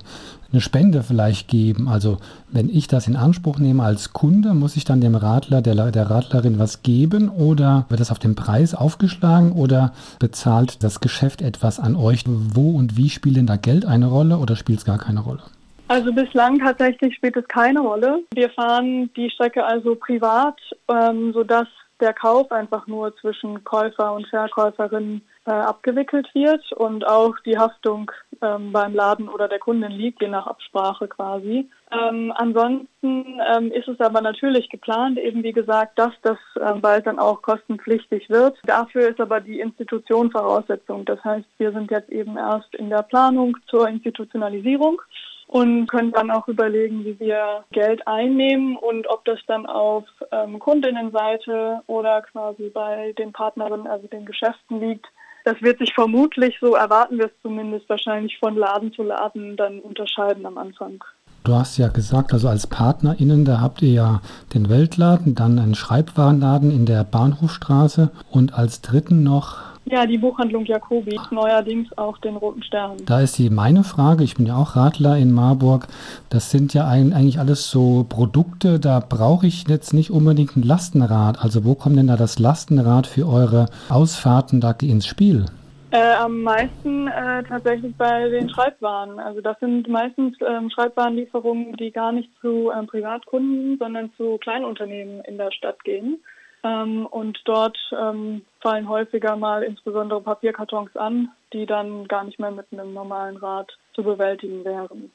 eine 0.51 0.61
Spende 0.61 1.03
vielleicht 1.03 1.47
geben. 1.47 1.87
Also 1.87 2.17
wenn 2.51 2.69
ich 2.69 2.87
das 2.87 3.07
in 3.07 3.15
Anspruch 3.15 3.59
nehme 3.59 3.83
als 3.83 4.13
Kunde, 4.13 4.53
muss 4.53 4.75
ich 4.75 4.83
dann 4.83 5.01
dem 5.01 5.15
Radler, 5.15 5.61
der, 5.61 5.91
der 5.91 6.09
Radlerin 6.09 6.59
was 6.59 6.83
geben 6.83 7.29
oder 7.29 7.85
wird 7.89 7.99
das 7.99 8.11
auf 8.11 8.19
den 8.19 8.35
Preis 8.35 8.75
aufgeschlagen 8.75 9.51
oder 9.51 9.93
bezahlt 10.19 10.83
das 10.83 10.99
Geschäft 10.99 11.41
etwas 11.41 11.79
an 11.79 11.95
euch? 11.95 12.23
Wo 12.25 12.71
und 12.71 12.97
wie 12.97 13.09
spielt 13.09 13.37
denn 13.37 13.47
da 13.47 13.55
Geld 13.55 13.85
eine 13.85 14.07
Rolle 14.07 14.37
oder 14.37 14.55
spielt 14.55 14.79
es 14.79 14.85
gar 14.85 14.97
keine 14.97 15.21
Rolle? 15.21 15.41
Also 15.87 16.13
bislang 16.13 16.59
tatsächlich 16.59 17.15
spielt 17.15 17.35
es 17.35 17.47
keine 17.49 17.81
Rolle. 17.81 18.23
Wir 18.33 18.49
fahren 18.51 19.09
die 19.17 19.29
Strecke 19.29 19.65
also 19.65 19.95
privat, 19.95 20.57
ähm, 20.87 21.33
sodass 21.33 21.67
der 21.99 22.13
Kauf 22.13 22.51
einfach 22.51 22.87
nur 22.87 23.15
zwischen 23.17 23.63
Käufer 23.63 24.13
und 24.13 24.25
Verkäuferin 24.27 25.21
äh, 25.45 25.51
abgewickelt 25.51 26.27
wird 26.33 26.71
und 26.73 27.07
auch 27.07 27.35
die 27.45 27.57
Haftung 27.57 28.11
ähm, 28.41 28.71
beim 28.71 28.93
Laden 28.93 29.27
oder 29.27 29.47
der 29.47 29.59
Kundin 29.59 29.91
liegt, 29.91 30.21
je 30.21 30.27
nach 30.27 30.47
Absprache 30.47 31.07
quasi. 31.07 31.69
Ähm, 31.91 32.31
ansonsten 32.35 33.39
ähm, 33.53 33.71
ist 33.71 33.87
es 33.87 33.99
aber 33.99 34.21
natürlich 34.21 34.69
geplant, 34.69 35.17
eben 35.17 35.43
wie 35.43 35.51
gesagt, 35.51 35.97
dass 35.97 36.13
das 36.21 36.37
ähm, 36.61 36.81
bald 36.81 37.07
dann 37.07 37.19
auch 37.19 37.41
kostenpflichtig 37.41 38.29
wird. 38.29 38.57
Dafür 38.65 39.09
ist 39.09 39.19
aber 39.19 39.41
die 39.41 39.59
Institution 39.59 40.31
Voraussetzung. 40.31 41.05
Das 41.05 41.23
heißt, 41.23 41.47
wir 41.57 41.71
sind 41.71 41.91
jetzt 41.91 42.09
eben 42.09 42.37
erst 42.37 42.73
in 42.75 42.89
der 42.89 43.01
Planung 43.01 43.57
zur 43.67 43.89
Institutionalisierung 43.89 45.01
und 45.47 45.87
können 45.87 46.13
dann 46.13 46.31
auch 46.31 46.47
überlegen, 46.47 47.03
wie 47.03 47.19
wir 47.19 47.65
Geld 47.71 48.07
einnehmen 48.07 48.77
und 48.77 49.09
ob 49.09 49.25
das 49.25 49.39
dann 49.47 49.65
auf 49.65 50.05
ähm, 50.31 50.59
Kundinnenseite 50.59 51.81
oder 51.87 52.21
quasi 52.21 52.69
bei 52.69 53.13
den 53.17 53.33
Partnerinnen, 53.33 53.85
also 53.85 54.07
den 54.07 54.25
Geschäften 54.25 54.79
liegt. 54.79 55.07
Das 55.43 55.61
wird 55.61 55.79
sich 55.79 55.93
vermutlich, 55.93 56.57
so 56.59 56.75
erwarten 56.75 57.17
wir 57.17 57.25
es 57.25 57.41
zumindest, 57.41 57.89
wahrscheinlich 57.89 58.37
von 58.37 58.55
Laden 58.55 58.93
zu 58.93 59.03
Laden 59.03 59.57
dann 59.57 59.79
unterscheiden 59.79 60.45
am 60.45 60.57
Anfang. 60.57 61.03
Du 61.43 61.55
hast 61.55 61.77
ja 61.77 61.87
gesagt, 61.87 62.33
also 62.33 62.49
als 62.49 62.67
PartnerInnen, 62.67 63.45
da 63.45 63.61
habt 63.61 63.81
ihr 63.81 63.91
ja 63.91 64.21
den 64.53 64.69
Weltladen, 64.69 65.33
dann 65.33 65.57
einen 65.57 65.73
Schreibwarenladen 65.73 66.69
in 66.69 66.85
der 66.85 67.03
Bahnhofstraße 67.03 68.11
und 68.29 68.53
als 68.53 68.81
dritten 68.81 69.23
noch 69.23 69.70
ja, 69.85 70.05
die 70.05 70.17
Buchhandlung 70.17 70.65
Jacobi, 70.65 71.19
neuerdings 71.31 71.95
auch 71.97 72.17
den 72.19 72.35
Roten 72.37 72.63
Stern. 72.63 72.97
Da 73.05 73.21
ist 73.21 73.37
die 73.37 73.49
meine 73.49 73.83
Frage, 73.83 74.23
ich 74.23 74.35
bin 74.35 74.45
ja 74.45 74.55
auch 74.55 74.75
Radler 74.75 75.17
in 75.17 75.31
Marburg, 75.31 75.87
das 76.29 76.51
sind 76.51 76.73
ja 76.73 76.87
eigentlich 76.87 77.39
alles 77.39 77.69
so 77.69 78.05
Produkte, 78.07 78.79
da 78.79 78.99
brauche 78.99 79.47
ich 79.47 79.67
jetzt 79.67 79.93
nicht 79.93 80.11
unbedingt 80.11 80.55
ein 80.55 80.63
Lastenrad. 80.63 81.43
Also 81.43 81.65
wo 81.65 81.75
kommt 81.75 81.97
denn 81.97 82.07
da 82.07 82.15
das 82.15 82.39
Lastenrad 82.39 83.07
für 83.07 83.27
eure 83.27 83.67
Ausfahrten 83.89 84.61
da 84.61 84.71
ins 84.81 85.05
Spiel? 85.05 85.45
Äh, 85.91 86.13
am 86.13 86.41
meisten 86.41 87.09
äh, 87.09 87.43
tatsächlich 87.43 87.93
bei 87.97 88.29
den 88.29 88.49
Schreibwaren. 88.49 89.19
Also 89.19 89.41
das 89.41 89.59
sind 89.59 89.89
meistens 89.89 90.37
ähm, 90.47 90.69
Schreibwarenlieferungen, 90.69 91.75
die 91.75 91.91
gar 91.91 92.13
nicht 92.13 92.29
zu 92.39 92.71
ähm, 92.71 92.87
Privatkunden, 92.87 93.77
sondern 93.77 94.09
zu 94.15 94.37
Kleinunternehmen 94.37 95.19
in 95.25 95.37
der 95.37 95.51
Stadt 95.51 95.83
gehen. 95.83 96.21
Ähm, 96.63 97.07
und 97.07 97.39
dort 97.45 97.77
ähm, 97.99 98.43
fallen 98.59 98.87
häufiger 98.87 99.35
mal 99.35 99.63
insbesondere 99.63 100.21
Papierkartons 100.21 100.95
an, 100.95 101.29
die 101.53 101.65
dann 101.65 102.07
gar 102.07 102.23
nicht 102.23 102.39
mehr 102.39 102.51
mit 102.51 102.67
einem 102.71 102.93
normalen 102.93 103.37
Rad 103.37 103.71
zu 103.93 104.03
bewältigen 104.03 104.63
wären. 104.63 105.11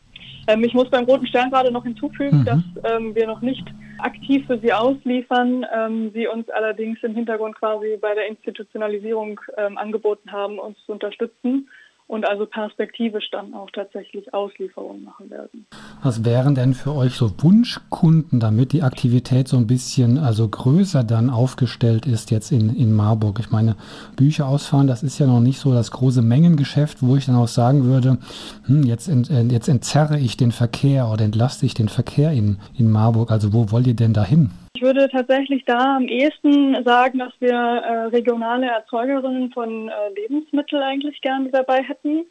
Ähm, 0.49 0.65
ich 0.65 0.75
muss 0.75 0.91
beim 0.91 1.05
Roten 1.05 1.27
Stern 1.27 1.51
gerade 1.51 1.71
noch 1.71 1.85
hinzufügen, 1.85 2.41
mhm. 2.41 2.45
dass 2.45 2.63
ähm, 2.85 3.15
wir 3.15 3.27
noch 3.27 3.41
nicht 3.41 3.65
aktiv 3.99 4.47
für 4.47 4.59
sie 4.59 4.73
ausliefern, 4.73 5.65
ähm, 5.73 6.11
sie 6.13 6.27
uns 6.27 6.49
allerdings 6.51 6.99
im 7.03 7.15
Hintergrund 7.15 7.57
quasi 7.57 7.97
bei 8.01 8.15
der 8.15 8.27
Institutionalisierung 8.27 9.41
ähm, 9.57 9.79
angeboten 9.79 10.31
haben, 10.33 10.59
uns 10.59 10.77
zu 10.85 10.93
unterstützen 10.93 11.69
und 12.09 12.27
also 12.29 12.47
perspektivisch 12.47 13.31
dann 13.31 13.53
auch 13.55 13.71
tatsächlich 13.71 14.33
Auslieferungen 14.33 15.05
machen 15.05 15.29
werden. 15.31 15.67
Was 16.03 16.25
wären 16.25 16.55
denn 16.55 16.75
für 16.75 16.95
euch 16.95 17.15
so 17.15 17.33
Wunschkunden, 17.39 18.39
damit 18.39 18.73
die 18.73 18.83
Aktivität 18.83 19.49
so 19.49 19.57
ein 19.57 19.67
bisschen 19.67 20.19
also 20.19 20.49
größer 20.49 21.03
dann 21.03 21.31
aufgestellt 21.31 22.07
ist 22.07 22.31
jetzt 22.31 22.53
in, 22.53 22.75
in 22.75 22.93
Marburg? 22.93 23.41
Ich 23.41 23.51
meine, 23.51 23.77
Bücher 24.15 24.47
ausfahren, 24.47 24.87
das 24.87 25.03
ist 25.03 25.19
ja 25.19 25.27
noch 25.27 25.41
nicht 25.41 25.59
so 25.59 25.73
das 25.73 25.91
große 25.91 26.23
Mengengeschäft, 26.23 27.03
wo 27.03 27.17
ich 27.17 27.27
dann 27.27 27.37
auch 27.37 27.49
sagen 27.49 27.85
würde, 27.85 28.19
hm, 28.67 28.85
jetzt, 28.85 29.09
ent, 29.09 29.31
äh, 29.31 29.43
jetzt 29.43 29.69
entzerre 29.69 30.19
ich 30.19 30.37
den 30.37 30.53
Verkehr 30.53 31.09
oder 31.09 31.25
entlaste 31.25 31.67
ich 31.67 31.75
den 31.75 31.89
Verkehr 31.89 32.31
in, 32.31 32.59
in 32.79 32.91
Marburg. 32.91 33.31
Also 33.31 33.53
wo 33.53 33.71
wollt 33.73 33.87
ihr 33.87 33.97
denn 33.97 34.13
da 34.13 34.25
hin? 34.25 34.51
Ich 34.77 34.83
würde 34.83 35.09
tatsächlich 35.09 35.65
da 35.65 35.97
am 35.97 36.07
ehesten 36.07 36.85
sagen, 36.85 37.21
dass 37.21 37.33
wir 37.39 37.55
äh, 37.55 38.05
regionale 38.09 38.67
Erzeugerinnen 38.67 39.51
von 39.51 39.89
äh, 39.89 39.93
Lebensmitteln 40.15 40.83
eigentlich 40.83 41.23
gerne 41.23 41.49
dabei 41.49 41.83
hätten 41.83 42.27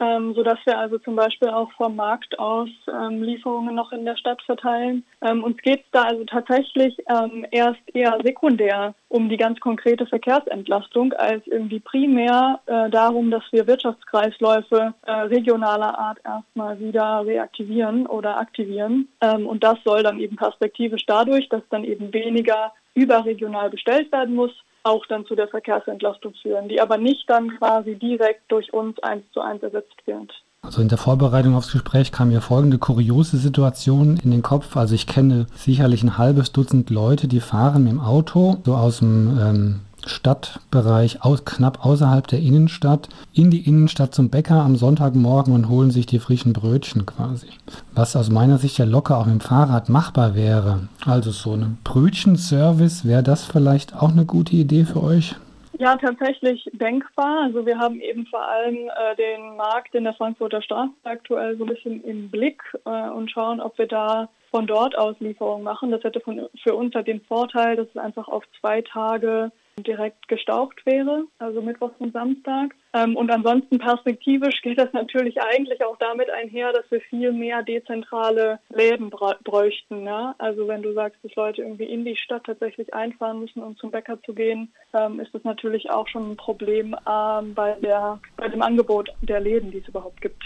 ähm, 0.00 0.34
sodass 0.34 0.58
wir 0.64 0.78
also 0.78 0.98
zum 0.98 1.16
Beispiel 1.16 1.48
auch 1.48 1.70
vom 1.72 1.96
Markt 1.96 2.38
aus 2.38 2.68
ähm, 2.88 3.22
Lieferungen 3.22 3.74
noch 3.74 3.92
in 3.92 4.04
der 4.04 4.16
Stadt 4.16 4.40
verteilen. 4.42 5.04
Ähm, 5.22 5.42
uns 5.42 5.56
geht 5.58 5.80
es 5.80 5.90
da 5.92 6.04
also 6.04 6.24
tatsächlich 6.24 6.96
ähm, 7.08 7.46
erst 7.50 7.80
eher 7.92 8.18
sekundär 8.22 8.94
um 9.08 9.28
die 9.28 9.36
ganz 9.36 9.58
konkrete 9.60 10.06
Verkehrsentlastung 10.06 11.12
als 11.14 11.46
irgendwie 11.46 11.80
primär 11.80 12.60
äh, 12.66 12.90
darum, 12.90 13.30
dass 13.30 13.44
wir 13.50 13.66
Wirtschaftskreisläufe 13.66 14.94
äh, 15.06 15.12
regionaler 15.12 15.98
Art 15.98 16.18
erstmal 16.24 16.78
wieder 16.78 17.24
reaktivieren 17.24 18.06
oder 18.06 18.38
aktivieren. 18.38 19.08
Ähm, 19.20 19.46
und 19.46 19.64
das 19.64 19.78
soll 19.84 20.02
dann 20.02 20.20
eben 20.20 20.36
perspektivisch 20.36 21.06
dadurch, 21.06 21.48
dass 21.48 21.62
dann 21.70 21.84
eben 21.84 22.12
weniger 22.12 22.72
überregional 22.94 23.70
bestellt 23.70 24.10
werden 24.12 24.34
muss, 24.34 24.52
auch 24.88 25.06
dann 25.06 25.26
zu 25.26 25.34
der 25.34 25.48
Verkehrsentlastung 25.48 26.34
führen, 26.42 26.68
die 26.68 26.80
aber 26.80 26.98
nicht 26.98 27.28
dann 27.28 27.56
quasi 27.58 27.94
direkt 27.96 28.50
durch 28.50 28.72
uns 28.72 28.98
eins 29.02 29.24
zu 29.32 29.40
eins 29.40 29.62
ersetzt 29.62 30.06
wird. 30.06 30.32
Also 30.62 30.82
in 30.82 30.88
der 30.88 30.98
Vorbereitung 30.98 31.54
aufs 31.54 31.72
Gespräch 31.72 32.10
kam 32.10 32.28
mir 32.28 32.40
folgende 32.40 32.78
kuriose 32.78 33.36
Situation 33.36 34.18
in 34.22 34.30
den 34.32 34.42
Kopf. 34.42 34.76
Also 34.76 34.94
ich 34.94 35.06
kenne 35.06 35.46
sicherlich 35.54 36.02
ein 36.02 36.18
halbes 36.18 36.52
Dutzend 36.52 36.90
Leute, 36.90 37.28
die 37.28 37.40
fahren 37.40 37.84
mit 37.84 37.92
dem 37.92 38.00
Auto 38.00 38.58
so 38.64 38.74
aus 38.74 38.98
dem 38.98 39.38
ähm, 39.40 39.80
Stadtbereich 40.08 41.22
aus, 41.22 41.44
knapp 41.44 41.84
außerhalb 41.84 42.26
der 42.26 42.40
Innenstadt 42.40 43.08
in 43.32 43.50
die 43.50 43.66
Innenstadt 43.68 44.14
zum 44.14 44.30
Bäcker 44.30 44.62
am 44.62 44.76
Sonntagmorgen 44.76 45.54
und 45.54 45.68
holen 45.68 45.90
sich 45.90 46.06
die 46.06 46.18
frischen 46.18 46.52
Brötchen 46.52 47.06
quasi. 47.06 47.48
Was 47.92 48.16
aus 48.16 48.30
meiner 48.30 48.58
Sicht 48.58 48.78
ja 48.78 48.84
locker 48.84 49.18
auch 49.18 49.24
dem 49.24 49.40
Fahrrad 49.40 49.88
machbar 49.88 50.34
wäre. 50.34 50.88
Also 51.04 51.30
so 51.30 51.52
ein 51.52 51.78
Brötchenservice, 51.84 53.06
wäre 53.06 53.22
das 53.22 53.44
vielleicht 53.44 53.94
auch 53.94 54.10
eine 54.10 54.24
gute 54.24 54.56
Idee 54.56 54.84
für 54.84 55.02
euch? 55.02 55.36
Ja, 55.78 55.96
tatsächlich 55.96 56.68
denkbar. 56.72 57.42
Also 57.44 57.64
wir 57.64 57.78
haben 57.78 58.00
eben 58.00 58.26
vor 58.26 58.42
allem 58.42 58.74
äh, 58.74 59.16
den 59.16 59.56
Markt 59.56 59.94
in 59.94 60.02
der 60.02 60.14
Frankfurter 60.14 60.60
Straße 60.60 60.90
aktuell 61.04 61.56
so 61.56 61.64
ein 61.64 61.68
bisschen 61.68 62.02
im 62.02 62.28
Blick 62.30 62.60
äh, 62.84 63.10
und 63.10 63.30
schauen, 63.30 63.60
ob 63.60 63.78
wir 63.78 63.86
da 63.86 64.28
von 64.50 64.66
dort 64.66 64.98
aus 64.98 65.14
Lieferungen 65.20 65.62
machen. 65.62 65.92
Das 65.92 66.02
hätte 66.02 66.20
von, 66.20 66.48
für 66.64 66.74
uns 66.74 66.94
halt 66.96 67.06
den 67.06 67.20
Vorteil, 67.20 67.76
dass 67.76 67.86
es 67.88 67.96
einfach 67.96 68.26
auf 68.26 68.42
zwei 68.60 68.82
Tage 68.82 69.52
direkt 69.86 70.28
gestaucht 70.28 70.84
wäre, 70.84 71.24
also 71.38 71.62
Mittwoch 71.62 71.92
und 71.98 72.12
Samstag. 72.12 72.74
Ähm, 72.94 73.16
und 73.16 73.30
ansonsten 73.30 73.78
perspektivisch 73.78 74.62
geht 74.62 74.78
das 74.78 74.92
natürlich 74.92 75.40
eigentlich 75.40 75.84
auch 75.84 75.96
damit 75.98 76.30
einher, 76.30 76.72
dass 76.72 76.90
wir 76.90 77.00
viel 77.00 77.32
mehr 77.32 77.62
dezentrale 77.62 78.60
Läden 78.70 79.10
bräuchten. 79.10 80.04
Ne? 80.04 80.34
Also 80.38 80.68
wenn 80.68 80.82
du 80.82 80.92
sagst, 80.94 81.22
dass 81.22 81.34
Leute 81.34 81.62
irgendwie 81.62 81.84
in 81.84 82.04
die 82.04 82.16
Stadt 82.16 82.44
tatsächlich 82.44 82.94
einfahren 82.94 83.40
müssen, 83.40 83.62
um 83.62 83.76
zum 83.76 83.90
Bäcker 83.90 84.20
zu 84.22 84.34
gehen, 84.34 84.72
ähm, 84.94 85.20
ist 85.20 85.34
das 85.34 85.44
natürlich 85.44 85.90
auch 85.90 86.08
schon 86.08 86.32
ein 86.32 86.36
Problem 86.36 86.96
ähm, 87.08 87.54
bei, 87.54 87.72
der, 87.82 88.20
bei 88.36 88.48
dem 88.48 88.62
Angebot 88.62 89.10
der 89.22 89.40
Läden, 89.40 89.70
die 89.70 89.78
es 89.78 89.88
überhaupt 89.88 90.20
gibt. 90.20 90.42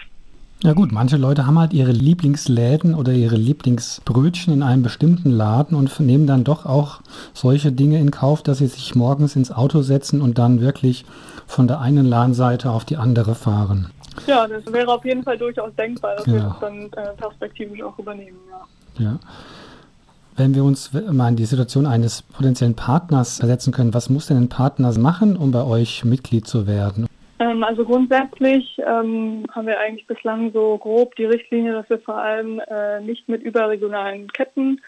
Ja 0.62 0.74
gut, 0.74 0.92
manche 0.92 1.16
Leute 1.16 1.44
haben 1.44 1.58
halt 1.58 1.72
ihre 1.72 1.90
Lieblingsläden 1.90 2.94
oder 2.94 3.12
ihre 3.12 3.34
Lieblingsbrötchen 3.34 4.54
in 4.54 4.62
einem 4.62 4.84
bestimmten 4.84 5.30
Laden 5.30 5.76
und 5.76 5.98
nehmen 5.98 6.28
dann 6.28 6.44
doch 6.44 6.66
auch 6.66 7.00
solche 7.34 7.72
Dinge 7.72 7.98
in 7.98 8.12
Kauf, 8.12 8.44
dass 8.44 8.58
sie 8.58 8.68
sich 8.68 8.94
morgens 8.94 9.34
ins 9.34 9.50
Auto 9.50 9.82
setzen 9.82 10.20
und 10.20 10.38
dann 10.38 10.60
wirklich 10.60 11.04
von 11.48 11.66
der 11.66 11.80
einen 11.80 12.06
Ladenseite 12.06 12.70
auf 12.70 12.84
die 12.84 12.96
andere 12.96 13.34
fahren. 13.34 13.90
Ja, 14.28 14.46
das 14.46 14.64
wäre 14.72 14.86
auf 14.92 15.04
jeden 15.04 15.24
Fall 15.24 15.36
durchaus 15.36 15.74
denkbar, 15.74 16.14
dass 16.16 16.26
ja. 16.26 16.32
wir 16.32 16.42
das 16.42 16.60
dann 16.60 16.92
äh, 16.92 17.12
perspektivisch 17.16 17.82
auch 17.82 17.98
übernehmen. 17.98 18.38
Ja. 18.98 19.04
ja. 19.04 19.18
Wenn 20.36 20.54
wir 20.54 20.62
uns 20.62 20.92
mal 21.10 21.28
in 21.28 21.36
die 21.36 21.44
Situation 21.44 21.86
eines 21.86 22.22
potenziellen 22.22 22.74
Partners 22.74 23.38
versetzen 23.38 23.72
können, 23.72 23.94
was 23.94 24.08
muss 24.08 24.26
denn 24.26 24.36
ein 24.36 24.48
Partner 24.48 24.96
machen, 24.96 25.36
um 25.36 25.50
bei 25.50 25.64
euch 25.64 26.04
Mitglied 26.04 26.46
zu 26.46 26.68
werden? 26.68 27.06
Ähm, 27.42 27.64
also 27.64 27.84
grundsätzlich 27.84 28.78
ähm, 28.78 29.44
haben 29.50 29.66
wir 29.66 29.80
eigentlich 29.80 30.06
bislang 30.06 30.52
so 30.52 30.78
grob 30.78 31.16
die 31.16 31.24
Richtlinie, 31.24 31.72
dass 31.72 31.90
wir 31.90 31.98
vor 31.98 32.16
allem 32.16 32.60
äh, 32.60 33.00
nicht 33.00 33.28
mit 33.28 33.42
überregionalen 33.42 34.30
Ketten 34.32 34.80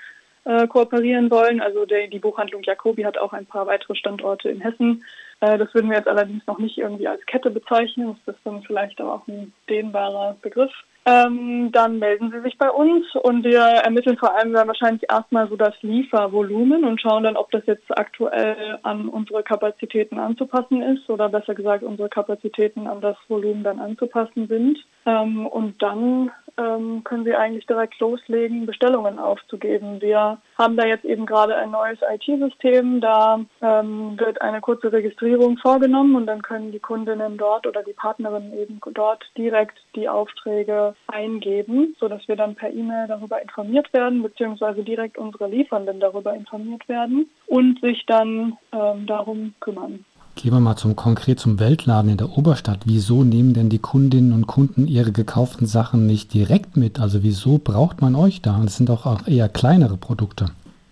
äh, 0.44 0.68
kooperieren 0.68 1.30
wollen. 1.30 1.60
Also 1.60 1.84
der, 1.84 2.06
die 2.06 2.20
Buchhandlung 2.20 2.62
Jacobi 2.62 3.04
hat 3.04 3.18
auch 3.18 3.32
ein 3.32 3.46
paar 3.46 3.66
weitere 3.66 3.96
Standorte 3.96 4.50
in 4.50 4.60
Hessen. 4.60 5.04
Äh, 5.40 5.58
das 5.58 5.74
würden 5.74 5.90
wir 5.90 5.96
jetzt 5.96 6.08
allerdings 6.08 6.46
noch 6.46 6.58
nicht 6.58 6.78
irgendwie 6.78 7.08
als 7.08 7.26
Kette 7.26 7.50
bezeichnen. 7.50 8.16
Das 8.24 8.36
ist 8.36 8.46
dann 8.46 8.62
vielleicht 8.62 9.00
aber 9.00 9.14
auch 9.14 9.26
ein 9.26 9.52
dehnbarer 9.68 10.36
Begriff 10.40 10.72
ähm, 11.06 11.70
dann 11.70 11.98
melden 11.98 12.30
Sie 12.30 12.40
sich 12.40 12.56
bei 12.56 12.70
uns 12.70 13.04
und 13.22 13.44
wir 13.44 13.60
ermitteln 13.60 14.16
vor 14.16 14.34
allem 14.34 14.54
dann 14.54 14.68
wahrscheinlich 14.68 15.04
erstmal 15.10 15.48
so 15.48 15.56
das 15.56 15.74
Liefervolumen 15.82 16.84
und 16.84 17.00
schauen 17.00 17.24
dann, 17.24 17.36
ob 17.36 17.50
das 17.50 17.66
jetzt 17.66 17.84
aktuell 17.98 18.78
an 18.82 19.08
unsere 19.08 19.42
Kapazitäten 19.42 20.18
anzupassen 20.18 20.80
ist 20.80 21.08
oder 21.10 21.28
besser 21.28 21.54
gesagt 21.54 21.82
unsere 21.82 22.08
Kapazitäten 22.08 22.86
an 22.86 23.02
das 23.02 23.16
Volumen 23.28 23.62
dann 23.62 23.80
anzupassen 23.80 24.48
sind. 24.48 24.78
Ähm, 25.04 25.46
und 25.46 25.82
dann 25.82 26.30
ähm, 26.58 27.02
können 27.04 27.24
Sie 27.24 27.34
eigentlich 27.34 27.66
direkt 27.66 27.98
loslegen, 28.00 28.66
Bestellungen 28.66 29.18
aufzugeben. 29.18 30.00
Wir 30.00 30.38
haben 30.56 30.76
da 30.76 30.86
jetzt 30.86 31.04
eben 31.04 31.26
gerade 31.26 31.56
ein 31.56 31.70
neues 31.70 31.98
IT-System. 32.02 33.00
Da 33.00 33.40
ähm, 33.60 34.18
wird 34.18 34.40
eine 34.40 34.60
kurze 34.60 34.92
Registrierung 34.92 35.58
vorgenommen 35.58 36.14
und 36.14 36.26
dann 36.26 36.42
können 36.42 36.72
die 36.72 36.80
Kundinnen 36.80 37.36
dort 37.36 37.66
oder 37.66 37.82
die 37.82 37.92
Partnerinnen 37.92 38.56
eben 38.58 38.80
dort 38.92 39.24
direkt 39.36 39.78
die 39.96 40.08
Aufträge 40.08 40.94
eingeben, 41.08 41.96
sodass 41.98 42.26
wir 42.28 42.36
dann 42.36 42.54
per 42.54 42.70
E-Mail 42.70 43.08
darüber 43.08 43.40
informiert 43.40 43.92
werden, 43.92 44.22
beziehungsweise 44.22 44.82
direkt 44.82 45.18
unsere 45.18 45.48
Liefernden 45.48 46.00
darüber 46.00 46.34
informiert 46.34 46.88
werden 46.88 47.30
und 47.46 47.80
sich 47.80 48.04
dann 48.06 48.56
ähm, 48.72 49.06
darum 49.06 49.54
kümmern. 49.60 50.04
Gehen 50.36 50.52
wir 50.52 50.60
mal 50.60 50.76
zum 50.76 50.96
konkret 50.96 51.38
zum 51.38 51.60
Weltladen 51.60 52.10
in 52.10 52.16
der 52.16 52.36
Oberstadt. 52.36 52.80
Wieso 52.86 53.22
nehmen 53.22 53.54
denn 53.54 53.68
die 53.68 53.78
Kundinnen 53.78 54.32
und 54.32 54.46
Kunden 54.46 54.88
ihre 54.88 55.12
gekauften 55.12 55.66
Sachen 55.66 56.06
nicht 56.06 56.34
direkt 56.34 56.76
mit? 56.76 56.98
Also 56.98 57.22
wieso 57.22 57.58
braucht 57.58 58.00
man 58.00 58.16
euch 58.16 58.42
da? 58.42 58.60
Das 58.62 58.76
sind 58.76 58.88
doch 58.88 59.06
auch 59.06 59.28
eher 59.28 59.48
kleinere 59.48 59.96
Produkte. 59.96 60.46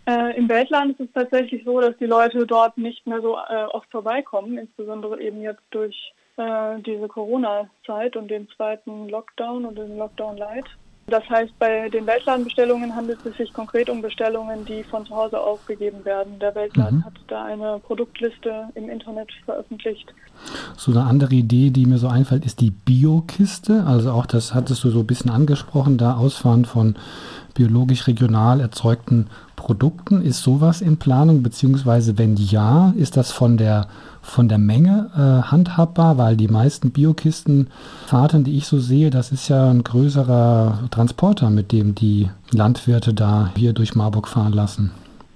Äh, 0.06 0.36
Im 0.36 0.48
Weltladen 0.48 0.92
ist 0.92 1.00
es 1.00 1.12
tatsächlich 1.12 1.64
so, 1.64 1.80
dass 1.80 1.96
die 1.98 2.06
Leute 2.06 2.46
dort 2.46 2.78
nicht 2.78 3.06
mehr 3.06 3.20
so 3.20 3.36
äh, 3.36 3.64
oft 3.72 3.90
vorbeikommen, 3.90 4.58
insbesondere 4.58 5.20
eben 5.20 5.42
jetzt 5.42 5.62
durch 5.70 5.96
äh, 6.36 6.80
diese 6.80 7.08
Corona-Zeit 7.08 8.16
und 8.16 8.28
den 8.28 8.48
zweiten 8.56 9.08
Lockdown 9.08 9.64
und 9.64 9.76
den 9.76 9.98
Lockdown 9.98 10.36
Light. 10.36 10.66
Das 11.08 11.28
heißt, 11.28 11.58
bei 11.58 11.88
den 11.88 12.06
Weltladenbestellungen 12.06 12.94
handelt 12.94 13.18
es 13.26 13.36
sich 13.36 13.52
konkret 13.52 13.90
um 13.90 14.00
Bestellungen, 14.02 14.64
die 14.64 14.84
von 14.84 15.04
zu 15.04 15.14
Hause 15.14 15.40
aufgegeben 15.40 16.04
werden. 16.04 16.38
Der 16.38 16.54
Weltladen 16.54 16.98
mhm. 16.98 17.04
hat 17.04 17.14
da 17.26 17.44
eine 17.44 17.80
Produktliste 17.80 18.68
im 18.74 18.88
Internet 18.88 19.28
veröffentlicht. 19.44 20.14
So 20.76 20.92
eine 20.92 21.04
andere 21.04 21.34
Idee, 21.34 21.70
die 21.70 21.86
mir 21.86 21.98
so 21.98 22.08
einfällt, 22.08 22.44
ist 22.46 22.60
die 22.60 22.70
Biokiste. 22.70 23.84
Also 23.86 24.12
auch 24.12 24.26
das 24.26 24.54
hattest 24.54 24.84
du 24.84 24.90
so 24.90 25.00
ein 25.00 25.06
bisschen 25.06 25.30
angesprochen, 25.30 25.98
da 25.98 26.16
Ausfahren 26.16 26.64
von 26.64 26.96
biologisch 27.54 28.06
regional 28.06 28.60
erzeugten 28.60 29.26
Produkten. 29.56 30.22
Ist 30.22 30.42
sowas 30.42 30.80
in 30.80 30.98
Planung, 30.98 31.42
beziehungsweise 31.42 32.16
wenn 32.16 32.36
ja, 32.36 32.94
ist 32.96 33.16
das 33.16 33.32
von 33.32 33.56
der 33.56 33.88
von 34.22 34.48
der 34.48 34.58
Menge 34.58 35.10
äh, 35.14 35.50
handhabbar, 35.50 36.16
weil 36.16 36.36
die 36.36 36.48
meisten 36.48 36.92
Biokistenfahrten, 36.92 38.44
die 38.44 38.56
ich 38.56 38.66
so 38.66 38.78
sehe, 38.78 39.10
das 39.10 39.32
ist 39.32 39.48
ja 39.48 39.68
ein 39.68 39.82
größerer 39.82 40.88
Transporter, 40.90 41.50
mit 41.50 41.72
dem 41.72 41.94
die 41.94 42.30
Landwirte 42.52 43.12
da 43.12 43.50
hier 43.56 43.72
durch 43.72 43.94
Marburg 43.94 44.28
fahren 44.28 44.52
lassen. 44.52 44.92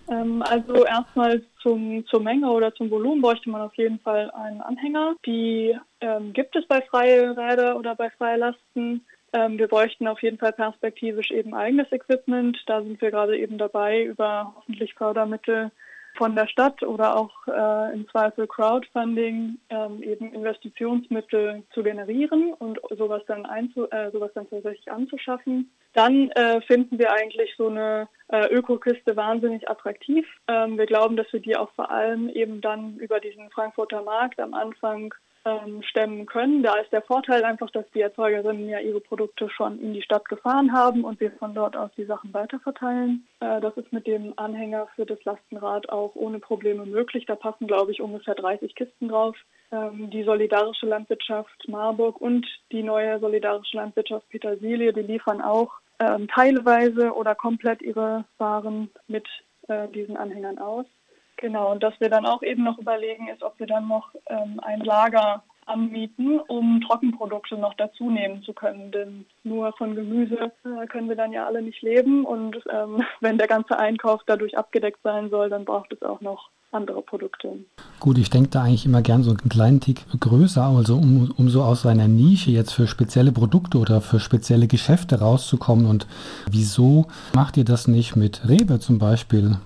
Ähm, 0.08 0.42
also 0.42 0.84
erstmal 0.84 1.42
zum, 1.62 2.06
zur 2.06 2.20
Menge 2.20 2.50
oder 2.50 2.72
zum 2.74 2.90
Volumen 2.90 3.22
bräuchte 3.22 3.50
man 3.50 3.62
auf 3.62 3.74
jeden 3.74 3.98
Fall 3.98 4.30
einen 4.30 4.60
Anhänger. 4.60 5.16
Die 5.26 5.76
ähm, 6.00 6.32
gibt 6.32 6.54
es 6.54 6.66
bei 6.66 6.80
freie 6.82 7.36
Räder 7.36 7.76
oder 7.76 7.96
bei 7.96 8.10
freie 8.10 8.38
Lasten. 8.38 9.04
Ähm, 9.32 9.58
wir 9.58 9.66
bräuchten 9.66 10.06
auf 10.06 10.22
jeden 10.22 10.38
Fall 10.38 10.52
perspektivisch 10.52 11.32
eben 11.32 11.54
eigenes 11.54 11.90
Equipment. 11.90 12.56
Da 12.66 12.82
sind 12.82 13.00
wir 13.00 13.10
gerade 13.10 13.36
eben 13.36 13.58
dabei, 13.58 14.04
über 14.04 14.54
hoffentlich 14.56 14.94
Fördermittel 14.94 15.72
von 16.16 16.34
der 16.34 16.48
Stadt 16.48 16.82
oder 16.82 17.16
auch 17.16 17.30
äh, 17.46 17.94
im 17.94 18.08
Zweifel 18.08 18.46
Crowdfunding 18.46 19.58
ähm, 19.70 20.02
eben 20.02 20.32
Investitionsmittel 20.32 21.62
zu 21.72 21.82
generieren 21.82 22.52
und 22.54 22.80
sowas 22.96 23.22
dann, 23.26 23.46
einzu, 23.46 23.90
äh, 23.90 24.10
sowas 24.10 24.30
dann 24.34 24.48
tatsächlich 24.48 24.90
anzuschaffen. 24.90 25.70
Dann 25.92 26.30
äh, 26.30 26.60
finden 26.62 26.98
wir 26.98 27.12
eigentlich 27.12 27.54
so 27.56 27.68
eine 27.68 28.08
äh, 28.28 28.46
Ökokiste 28.48 29.16
wahnsinnig 29.16 29.68
attraktiv. 29.70 30.26
Ähm, 30.48 30.76
wir 30.76 30.86
glauben, 30.86 31.16
dass 31.16 31.32
wir 31.32 31.40
die 31.40 31.56
auch 31.56 31.70
vor 31.72 31.90
allem 31.90 32.28
eben 32.28 32.60
dann 32.60 32.96
über 32.96 33.20
diesen 33.20 33.48
Frankfurter 33.50 34.02
Markt 34.02 34.40
am 34.40 34.54
Anfang 34.54 35.14
ähm, 35.46 35.82
stemmen 35.84 36.26
können. 36.26 36.62
Da 36.62 36.74
ist 36.74 36.92
der 36.92 37.02
Vorteil 37.02 37.44
einfach, 37.44 37.70
dass 37.70 37.88
die 37.94 38.00
Erzeugerinnen 38.00 38.68
ja 38.68 38.80
ihre 38.80 39.00
Produkte 39.00 39.48
schon 39.48 39.80
in 39.80 39.94
die 39.94 40.02
Stadt 40.02 40.28
gefahren 40.28 40.72
haben 40.72 41.04
und 41.04 41.20
wir 41.20 41.30
von 41.32 41.54
dort 41.54 41.76
aus 41.76 41.90
die 41.96 42.04
Sachen 42.04 42.34
weiterverteilen. 42.34 43.26
Äh, 43.40 43.60
das 43.60 43.76
ist 43.76 43.92
mit 43.92 44.06
dem 44.08 44.34
Anhänger 44.36 44.88
für 44.96 45.06
das 45.06 45.22
Lastenrad 45.24 45.88
auch 45.88 46.16
ohne 46.16 46.40
Probleme 46.40 46.84
möglich. 46.84 47.26
Da 47.26 47.36
passen, 47.36 47.68
glaube 47.68 47.92
ich, 47.92 48.02
ungefähr 48.02 48.34
30 48.34 48.74
Kisten 48.74 49.08
drauf. 49.08 49.36
Ähm, 49.70 50.10
die 50.10 50.24
solidarische 50.24 50.86
Landwirtschaft 50.86 51.68
Marburg 51.68 52.20
und 52.20 52.46
die 52.72 52.82
neue 52.82 53.20
solidarische 53.20 53.76
Landwirtschaft 53.76 54.28
Petersilie, 54.28 54.92
die 54.92 55.02
liefern 55.02 55.40
auch 55.40 55.74
ähm, 56.00 56.26
teilweise 56.28 57.12
oder 57.14 57.36
komplett 57.36 57.82
ihre 57.82 58.24
Waren 58.38 58.90
mit 59.06 59.26
äh, 59.68 59.86
diesen 59.88 60.16
Anhängern 60.16 60.58
aus. 60.58 60.86
Genau, 61.36 61.72
und 61.72 61.82
dass 61.82 61.98
wir 62.00 62.08
dann 62.08 62.26
auch 62.26 62.42
eben 62.42 62.64
noch 62.64 62.78
überlegen, 62.78 63.28
ist, 63.28 63.42
ob 63.42 63.58
wir 63.58 63.66
dann 63.66 63.88
noch 63.88 64.14
ähm, 64.28 64.60
ein 64.62 64.80
Lager 64.80 65.42
anmieten, 65.66 66.38
um 66.48 66.80
Trockenprodukte 66.80 67.56
noch 67.56 67.74
dazu 67.74 68.08
nehmen 68.08 68.42
zu 68.42 68.52
können. 68.52 68.92
Denn 68.92 69.26
nur 69.44 69.72
von 69.72 69.94
Gemüse 69.94 70.52
äh, 70.64 70.86
können 70.86 71.08
wir 71.08 71.16
dann 71.16 71.32
ja 71.32 71.46
alle 71.46 71.60
nicht 71.60 71.82
leben. 71.82 72.24
Und 72.24 72.56
ähm, 72.72 73.02
wenn 73.20 73.38
der 73.38 73.48
ganze 73.48 73.78
Einkauf 73.78 74.22
dadurch 74.26 74.56
abgedeckt 74.56 75.00
sein 75.02 75.28
soll, 75.28 75.50
dann 75.50 75.64
braucht 75.64 75.92
es 75.92 76.02
auch 76.02 76.20
noch 76.20 76.50
andere 76.72 77.02
Produkte. 77.02 77.58
Gut, 78.00 78.18
ich 78.18 78.30
denke 78.30 78.50
da 78.50 78.62
eigentlich 78.62 78.86
immer 78.86 79.02
gern 79.02 79.22
so 79.22 79.30
einen 79.30 79.48
kleinen 79.48 79.80
Tick 79.80 80.04
größer, 80.18 80.62
also 80.62 80.96
um, 80.96 81.32
um 81.36 81.48
so 81.48 81.62
aus 81.62 81.82
seiner 81.82 82.08
Nische 82.08 82.50
jetzt 82.50 82.72
für 82.72 82.86
spezielle 82.86 83.32
Produkte 83.32 83.78
oder 83.78 84.00
für 84.00 84.20
spezielle 84.20 84.66
Geschäfte 84.66 85.20
rauszukommen. 85.20 85.86
Und 85.86 86.06
wieso 86.50 87.06
macht 87.34 87.56
ihr 87.56 87.64
das 87.64 87.88
nicht 87.88 88.16
mit 88.16 88.48
Rewe 88.48 88.78
zum 88.78 88.98
Beispiel? 88.98 89.56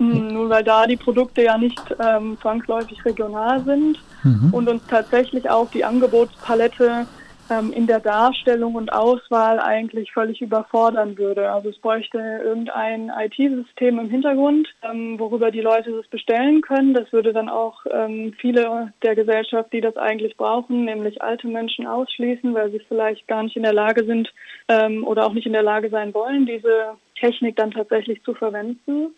Nun, 0.00 0.48
weil 0.48 0.64
da 0.64 0.86
die 0.86 0.96
Produkte 0.96 1.42
ja 1.42 1.58
nicht 1.58 1.78
ähm, 2.02 2.38
zwangsläufig 2.40 3.04
regional 3.04 3.62
sind 3.64 3.98
mhm. 4.22 4.48
und 4.52 4.68
uns 4.68 4.82
tatsächlich 4.86 5.50
auch 5.50 5.70
die 5.70 5.84
Angebotspalette 5.84 7.06
ähm, 7.50 7.72
in 7.72 7.86
der 7.86 8.00
Darstellung 8.00 8.76
und 8.76 8.92
Auswahl 8.92 9.60
eigentlich 9.60 10.12
völlig 10.12 10.40
überfordern 10.40 11.18
würde. 11.18 11.50
Also 11.50 11.70
es 11.70 11.78
bräuchte 11.78 12.18
irgendein 12.18 13.10
IT-System 13.10 13.98
im 13.98 14.08
Hintergrund, 14.08 14.68
ähm, 14.82 15.18
worüber 15.18 15.50
die 15.50 15.60
Leute 15.60 15.90
das 15.90 16.06
bestellen 16.06 16.62
können. 16.62 16.94
Das 16.94 17.12
würde 17.12 17.32
dann 17.32 17.48
auch 17.48 17.84
ähm, 17.90 18.32
viele 18.40 18.92
der 19.02 19.14
Gesellschaft, 19.14 19.72
die 19.72 19.80
das 19.80 19.96
eigentlich 19.96 20.36
brauchen, 20.36 20.84
nämlich 20.84 21.20
alte 21.20 21.48
Menschen 21.48 21.86
ausschließen, 21.86 22.54
weil 22.54 22.70
sie 22.70 22.80
vielleicht 22.88 23.26
gar 23.28 23.42
nicht 23.42 23.56
in 23.56 23.64
der 23.64 23.74
Lage 23.74 24.04
sind 24.04 24.32
ähm, 24.68 25.04
oder 25.04 25.26
auch 25.26 25.32
nicht 25.32 25.46
in 25.46 25.52
der 25.52 25.62
Lage 25.62 25.90
sein 25.90 26.14
wollen, 26.14 26.46
diese 26.46 26.94
Technik 27.18 27.56
dann 27.56 27.72
tatsächlich 27.72 28.22
zu 28.22 28.34
verwenden. 28.34 29.14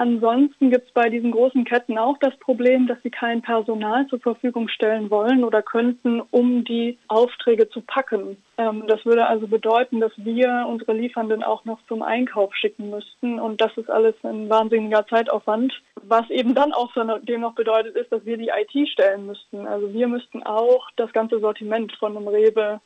Ansonsten 0.00 0.70
gibt 0.70 0.86
es 0.88 0.94
bei 0.94 1.10
diesen 1.10 1.30
großen 1.30 1.66
Ketten 1.66 1.98
auch 1.98 2.16
das 2.20 2.34
Problem, 2.38 2.86
dass 2.86 2.96
sie 3.02 3.10
kein 3.10 3.42
Personal 3.42 4.06
zur 4.06 4.18
Verfügung 4.18 4.70
stellen 4.70 5.10
wollen 5.10 5.44
oder 5.44 5.60
könnten, 5.60 6.22
um 6.30 6.64
die 6.64 6.96
Aufträge 7.08 7.68
zu 7.68 7.82
packen. 7.82 8.38
Ähm, 8.56 8.84
das 8.86 9.04
würde 9.04 9.26
also 9.26 9.46
bedeuten, 9.46 10.00
dass 10.00 10.12
wir 10.16 10.64
unsere 10.66 10.94
Liefernden 10.94 11.42
auch 11.42 11.66
noch 11.66 11.80
zum 11.86 12.00
Einkauf 12.00 12.56
schicken 12.56 12.88
müssten. 12.88 13.38
Und 13.38 13.60
das 13.60 13.76
ist 13.76 13.90
alles 13.90 14.14
ein 14.22 14.48
wahnsinniger 14.48 15.06
Zeitaufwand. 15.06 15.74
Was 15.96 16.30
eben 16.30 16.54
dann 16.54 16.72
auch 16.72 16.90
dem 17.20 17.42
noch 17.42 17.54
bedeutet, 17.54 17.94
ist, 17.94 18.10
dass 18.10 18.24
wir 18.24 18.38
die 18.38 18.48
IT 18.48 18.88
stellen 18.88 19.26
müssten. 19.26 19.66
Also 19.66 19.92
wir 19.92 20.08
müssten 20.08 20.42
auch 20.44 20.88
das 20.96 21.12
ganze 21.12 21.40
Sortiment 21.40 21.92
von 21.98 22.16
einem 22.16 22.26
Rewe 22.26 22.80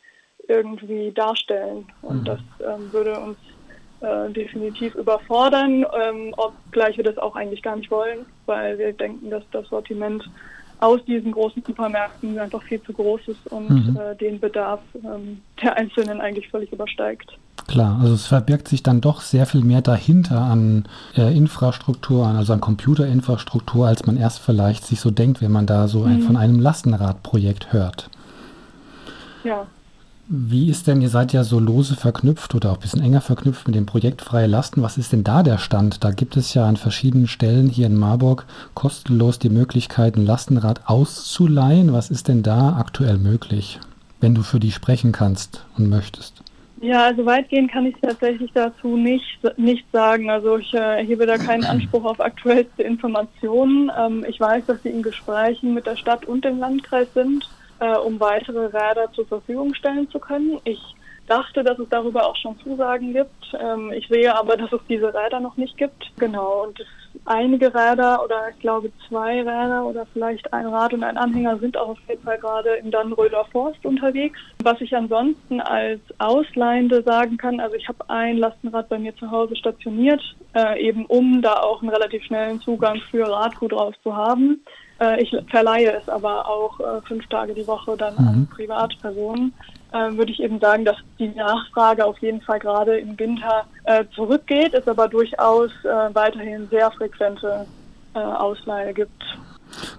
irgendwie 0.49 1.13
darstellen. 1.13 1.87
Und 2.03 2.23
mhm. 2.23 2.25
das 2.25 2.41
ähm, 2.59 2.93
würde 2.93 3.21
uns 3.21 3.39
äh, 4.01 4.31
definitiv 4.31 4.95
überfordern, 4.95 5.85
ähm, 5.99 6.35
obgleich 6.37 6.97
wir 6.97 7.05
das 7.05 7.19
auch 7.19 7.37
eigentlich 7.37 7.63
gar 7.63 7.77
nicht 7.77 7.91
wollen, 7.91 8.27
weil 8.47 8.79
wir 8.79 8.93
denken, 8.93 9.31
dass 9.31 9.43
das 9.53 9.69
Sortiment 9.69 10.29
aus 10.81 11.05
diesen 11.05 11.33
großen 11.33 11.63
Supermärkten 11.65 12.39
einfach 12.39 12.63
viel 12.63 12.83
zu 12.83 12.93
groß 12.93 13.29
ist 13.29 13.47
und 13.51 13.71
mhm. 13.71 13.97
äh, 13.97 14.15
den 14.17 14.41
Bedarf 14.41 14.81
ähm, 14.95 15.41
der 15.63 15.77
Einzelnen 15.77 16.21
eigentlich 16.21 16.49
völlig 16.49 16.73
übersteigt. 16.73 17.39
Klar, 17.67 17.99
also 18.03 18.15
es 18.15 18.27
verbirgt 18.27 18.69
sich 18.69 18.83
dann 18.83 19.01
doch 19.01 19.23
sehr 19.23 19.47
viel 19.47 19.63
mehr 19.63 19.81
dahinter 19.81 20.43
an 20.43 20.85
äh, 21.17 21.35
Infrastruktur, 21.35 22.27
also 22.27 22.53
an 22.53 22.61
Computerinfrastruktur, 22.61 23.87
als 23.87 24.05
man 24.05 24.17
erst 24.19 24.41
vielleicht 24.41 24.85
sich 24.85 25.01
so 25.01 25.11
denkt, 25.11 25.41
wenn 25.41 25.53
man 25.53 25.67
da 25.67 25.89
so 25.89 26.01
mhm. 26.01 26.07
ein, 26.07 26.23
von 26.23 26.37
einem 26.37 26.61
Lastenradprojekt 26.61 27.73
hört. 27.73 28.11
Ja, 29.45 29.67
wie 30.27 30.71
ist 30.71 30.87
denn, 30.87 31.03
ihr 31.03 31.11
seid 31.11 31.33
ja 31.33 31.45
so 31.45 31.59
lose 31.59 31.97
verknüpft 31.97 32.55
oder 32.55 32.71
auch 32.71 32.77
ein 32.77 32.81
bisschen 32.81 33.03
enger 33.03 33.21
verknüpft 33.21 33.67
mit 33.67 33.77
dem 33.77 33.85
Projekt 33.85 34.23
Freie 34.23 34.47
Lasten. 34.47 34.83
Was 34.83 34.97
ist 34.97 35.13
denn 35.13 35.23
da 35.23 35.43
der 35.43 35.59
Stand? 35.59 36.03
Da 36.03 36.13
gibt 36.13 36.37
es 36.37 36.55
ja 36.55 36.67
an 36.67 36.77
verschiedenen 36.77 37.27
Stellen 37.27 37.69
hier 37.69 37.87
in 37.87 37.97
Marburg 37.97 38.47
kostenlos 38.73 39.39
die 39.39 39.51
Möglichkeit, 39.51 40.17
ein 40.17 40.25
Lastenrad 40.25 40.83
auszuleihen. 40.87 41.93
Was 41.93 42.11
ist 42.11 42.29
denn 42.29 42.43
da 42.43 42.77
aktuell 42.79 43.19
möglich, 43.19 43.81
wenn 44.21 44.35
du 44.35 44.43
für 44.43 44.61
die 44.61 44.73
sprechen 44.73 45.13
kannst 45.13 45.67
und 45.77 45.91
möchtest? 45.91 46.43
Ja, 46.81 47.05
also 47.05 47.25
weitgehend 47.25 47.71
kann 47.71 47.87
ich 47.87 47.95
tatsächlich 48.01 48.51
dazu 48.53 48.97
nicht, 48.97 49.41
nicht 49.57 49.85
sagen. 49.93 50.31
Also 50.31 50.59
ich 50.59 50.73
äh, 50.75 50.79
erhebe 50.79 51.27
da 51.27 51.39
keinen 51.39 51.65
Anspruch 51.65 52.05
auf 52.05 52.21
aktuellste 52.21 52.83
Informationen. 52.83 53.91
Ähm, 53.99 54.25
ich 54.29 54.41
weiß, 54.41 54.67
dass 54.67 54.83
sie 54.83 54.91
in 54.91 55.03
Gesprächen 55.03 55.75
mit 55.75 55.87
der 55.87 55.97
Stadt 55.97 56.25
und 56.25 56.45
dem 56.45 56.59
Landkreis 56.59 57.09
sind 57.15 57.49
äh, 57.81 57.97
um 57.99 58.21
weitere 58.21 58.67
Räder 58.67 59.11
zur 59.13 59.27
Verfügung 59.27 59.75
stellen 59.75 60.09
zu 60.11 60.19
können. 60.19 60.61
Ich 60.65 60.81
dachte, 61.27 61.65
dass 61.65 61.79
es 61.79 61.89
darüber 61.89 62.27
auch 62.27 62.37
schon 62.37 62.59
Zusagen 62.61 63.13
gibt. 63.13 63.55
Ähm, 63.59 63.93
ich 63.93 64.07
sehe 64.09 64.35
aber, 64.35 64.57
dass 64.57 64.73
es 64.73 64.81
diese 64.89 65.09
Räder 65.09 65.41
noch 65.41 65.57
nicht 65.57 65.77
gibt. 65.77 66.13
Genau. 66.19 66.65
Und 66.65 66.85
einige 67.25 67.75
Räder 67.75 68.23
oder 68.23 68.51
ich 68.51 68.59
glaube 68.61 68.93
zwei 69.09 69.41
Räder 69.41 69.85
oder 69.87 70.07
vielleicht 70.13 70.53
ein 70.53 70.67
Rad 70.67 70.93
und 70.93 71.03
ein 71.03 71.17
Anhänger 71.17 71.59
sind 71.59 71.77
auch 71.77 71.91
auf 71.91 71.99
jeden 72.09 72.23
Fall 72.23 72.39
gerade 72.39 72.75
im 72.75 72.91
Dannenröder 72.91 73.45
Forst 73.53 73.85
unterwegs. 73.85 74.39
Was 74.63 74.81
ich 74.81 74.95
ansonsten 74.95 75.61
als 75.61 76.01
Ausleihende 76.19 77.03
sagen 77.03 77.37
kann, 77.37 77.61
also 77.61 77.77
ich 77.77 77.89
habe 77.89 78.09
ein 78.09 78.39
Lastenrad 78.39 78.89
bei 78.89 78.99
mir 78.99 79.17
zu 79.17 79.31
Hause 79.31 79.57
stationiert, 79.57 80.23
äh, 80.55 80.81
eben 80.81 81.07
um 81.07 81.41
da 81.41 81.61
auch 81.61 81.81
einen 81.81 81.91
relativ 81.91 82.25
schnellen 82.25 82.61
Zugang 82.61 83.01
für 83.11 83.27
Radgut 83.27 83.73
draus 83.73 83.95
zu 84.03 84.15
haben. 84.15 84.63
Äh, 85.01 85.23
ich 85.23 85.37
verleihe 85.51 85.93
es 85.93 86.09
aber 86.09 86.49
auch 86.49 86.79
äh, 86.81 87.01
fünf 87.07 87.27
Tage 87.29 87.55
die 87.55 87.67
Woche 87.67 87.97
dann 87.97 88.15
mhm. 88.15 88.29
an 88.29 88.49
Privatpersonen. 88.55 89.53
Äh, 89.93 90.17
würde 90.17 90.33
ich 90.33 90.41
eben 90.41 90.59
sagen, 90.59 90.85
dass 90.85 90.97
die 91.19 91.29
Nachfrage 91.29 92.05
auf 92.05 92.19
jeden 92.19 92.41
Fall 92.41 92.59
gerade 92.59 92.99
im 92.99 93.19
Winter 93.19 93.65
äh, 93.85 94.05
zurückgeht, 94.15 94.75
es 94.75 94.89
aber 94.89 95.09
durchaus 95.09 95.71
äh, 95.85 96.15
weiterhin 96.15 96.69
sehr 96.69 96.91
frequente 96.91 97.67
äh, 98.15 98.19
Ausleihe 98.19 98.93
gibt. 98.93 99.23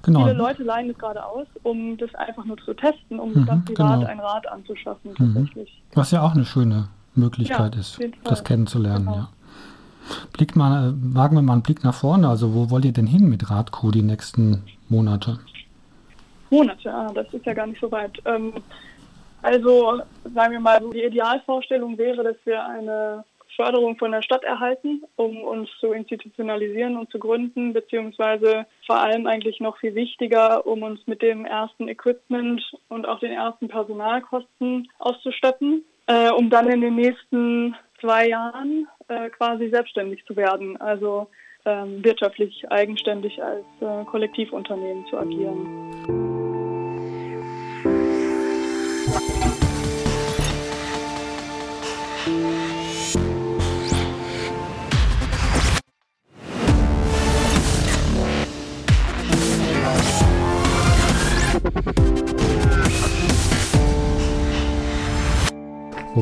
Genau. 0.04 0.22
Viele 0.22 0.34
Leute 0.34 0.64
leihen 0.64 0.90
es 0.90 0.98
gerade 0.98 1.26
aus, 1.26 1.48
um 1.64 1.98
das 1.98 2.14
einfach 2.16 2.46
nur 2.46 2.58
zu 2.58 2.74
testen, 2.74 3.20
um 3.20 3.32
mhm, 3.34 3.46
dann 3.46 3.66
privat 3.66 4.00
genau. 4.00 4.10
ein 4.10 4.20
Rad 4.20 4.48
anzuschaffen 4.48 5.12
mhm. 5.18 5.34
tatsächlich. 5.34 5.82
Was 5.94 6.12
ja 6.12 6.22
auch 6.22 6.34
eine 6.34 6.46
schöne 6.46 6.88
Möglichkeit 7.16 7.76
ja, 7.76 7.82
ist, 7.82 8.00
das 8.24 8.44
kennenzulernen, 8.44 9.06
genau. 9.06 9.18
ja. 9.18 9.30
Blickt 10.34 10.56
mal, 10.56 10.94
wagen 10.98 11.36
wir 11.36 11.42
mal 11.42 11.54
einen 11.54 11.64
Blick 11.64 11.84
nach 11.84 11.94
vorne. 11.94 12.28
Also 12.28 12.54
wo 12.54 12.70
wollt 12.70 12.86
ihr 12.86 12.94
denn 12.94 13.08
hin 13.08 13.30
mit 13.30 13.50
Radco 13.50 13.92
die 13.92 14.02
nächsten 14.02 14.64
Monate? 14.90 15.40
Monate, 16.50 16.94
ah, 16.94 17.12
das 17.14 17.34
ist 17.34 17.46
ja 17.46 17.54
gar 17.54 17.68
nicht 17.68 17.82
so 17.82 17.92
weit. 17.92 18.22
Ähm, 18.26 18.54
also 19.42 20.02
sagen 20.34 20.54
wir 20.54 20.60
mal, 20.60 20.82
die 20.94 21.04
Idealvorstellung 21.04 21.98
wäre, 21.98 22.24
dass 22.24 22.38
wir 22.46 22.66
eine 22.66 23.24
Förderung 23.56 23.98
von 23.98 24.12
der 24.12 24.22
Stadt 24.22 24.44
erhalten, 24.44 25.04
um 25.16 25.38
uns 25.42 25.70
zu 25.80 25.94
institutionalisieren 25.94 26.98
und 26.98 27.10
zu 27.10 27.20
gründen, 27.20 27.74
beziehungsweise 27.74 28.66
vor 28.86 28.98
allem 28.98 29.28
eigentlich 29.28 29.60
noch 29.60 29.78
viel 29.78 29.96
wichtiger, 29.96 30.66
um 30.66 30.84
uns 30.84 31.06
mit 31.08 31.22
dem 31.22 31.46
ersten 31.46 31.88
Equipment 31.88 32.62
und 32.90 33.08
auch 33.08 33.20
den 33.20 33.32
ersten 33.32 33.68
Personalkosten 33.68 34.90
auszustatten, 35.00 35.84
äh, 36.08 36.30
um 36.32 36.50
dann 36.50 36.70
in 36.70 36.82
den 36.82 36.96
nächsten 36.96 37.76
zwei 38.02 38.28
Jahren 38.28 38.88
äh, 39.08 39.30
quasi 39.30 39.70
selbstständig 39.70 40.26
zu 40.26 40.36
werden, 40.36 40.78
also 40.78 41.28
ähm, 41.66 42.04
wirtschaftlich 42.04 42.70
eigenständig 42.70 43.42
als 43.44 43.66
äh, 43.82 44.06
Kollektivunternehmen 44.06 45.06
zu 45.08 45.18
agieren. 45.18 46.25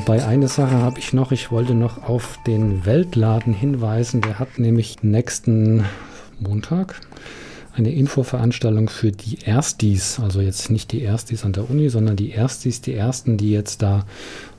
Wobei 0.05 0.25
eine 0.25 0.49
Sache 0.49 0.79
habe 0.79 0.99
ich 0.99 1.13
noch, 1.13 1.31
ich 1.31 1.49
wollte 1.49 1.75
noch 1.75 2.03
auf 2.03 2.37
den 2.45 2.85
Weltladen 2.85 3.53
hinweisen, 3.53 4.19
der 4.19 4.37
hat 4.37 4.59
nämlich 4.59 5.01
nächsten 5.01 5.85
Montag 6.41 6.99
eine 7.73 7.89
Infoveranstaltung 7.89 8.89
für 8.89 9.13
die 9.13 9.37
Erstis, 9.45 10.19
also 10.19 10.41
jetzt 10.41 10.69
nicht 10.69 10.91
die 10.91 11.03
Erstis 11.03 11.45
an 11.45 11.53
der 11.53 11.69
Uni, 11.69 11.87
sondern 11.87 12.17
die 12.17 12.31
Erstis, 12.31 12.81
die 12.81 12.93
Ersten, 12.93 13.37
die 13.37 13.51
jetzt 13.51 13.81
da 13.81 14.05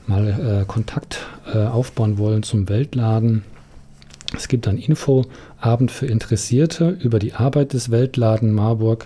mal 0.07 0.63
äh, 0.63 0.65
Kontakt 0.65 1.19
äh, 1.53 1.59
aufbauen 1.59 2.17
wollen 2.17 2.41
zum 2.41 2.67
Weltladen. 2.67 3.43
Es 4.35 4.47
gibt 4.47 4.67
einen 4.67 4.79
Infoabend 4.79 5.91
für 5.91 6.07
Interessierte 6.07 6.97
über 7.03 7.19
die 7.19 7.33
Arbeit 7.33 7.73
des 7.73 7.91
Weltladen 7.91 8.51
Marburg. 8.51 9.05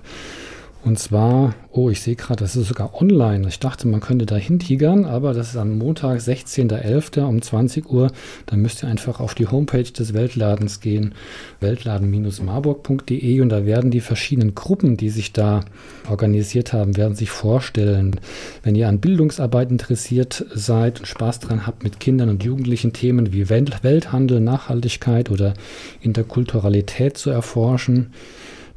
Und 0.81 0.97
zwar, 0.97 1.55
oh, 1.71 1.89
ich 1.89 2.01
sehe 2.01 2.15
gerade, 2.15 2.41
das 2.41 2.55
ist 2.55 2.69
sogar 2.69 3.01
online. 3.01 3.45
Ich 3.49 3.59
dachte, 3.59 3.85
man 3.85 3.99
könnte 3.99 4.25
da 4.25 4.37
hintigern, 4.37 5.03
aber 5.03 5.33
das 5.33 5.49
ist 5.49 5.57
am 5.57 5.77
Montag, 5.77 6.19
16.11. 6.21 7.21
um 7.25 7.41
20 7.41 7.89
Uhr. 7.89 8.11
Da 8.45 8.55
müsst 8.55 8.81
ihr 8.81 8.89
einfach 8.89 9.19
auf 9.19 9.35
die 9.35 9.47
Homepage 9.47 9.83
des 9.83 10.13
Weltladens 10.13 10.79
gehen, 10.79 11.15
weltladen-marburg.de 11.59 13.41
und 13.41 13.49
da 13.49 13.65
werden 13.65 13.91
die 13.91 13.99
verschiedenen 13.99 14.55
Gruppen, 14.55 14.95
die 14.95 15.09
sich 15.09 15.33
da 15.33 15.65
organisiert 16.09 16.71
haben, 16.71 16.95
werden 16.95 17.15
sich 17.15 17.29
vorstellen. 17.29 18.17
Wenn 18.63 18.75
ihr 18.75 18.87
an 18.87 19.01
Bildungsarbeit 19.01 19.71
interessiert 19.71 20.45
seid 20.53 21.01
und 21.01 21.07
Spaß 21.07 21.39
dran 21.41 21.67
habt 21.67 21.83
mit 21.83 21.99
Kindern 21.99 22.29
und 22.29 22.45
Jugendlichen 22.45 22.93
Themen 22.93 23.33
wie 23.33 23.49
Welthandel, 23.49 24.39
Nachhaltigkeit 24.39 25.29
oder 25.29 25.55
Interkulturalität 25.99 27.17
zu 27.17 27.31
erforschen, 27.31 28.13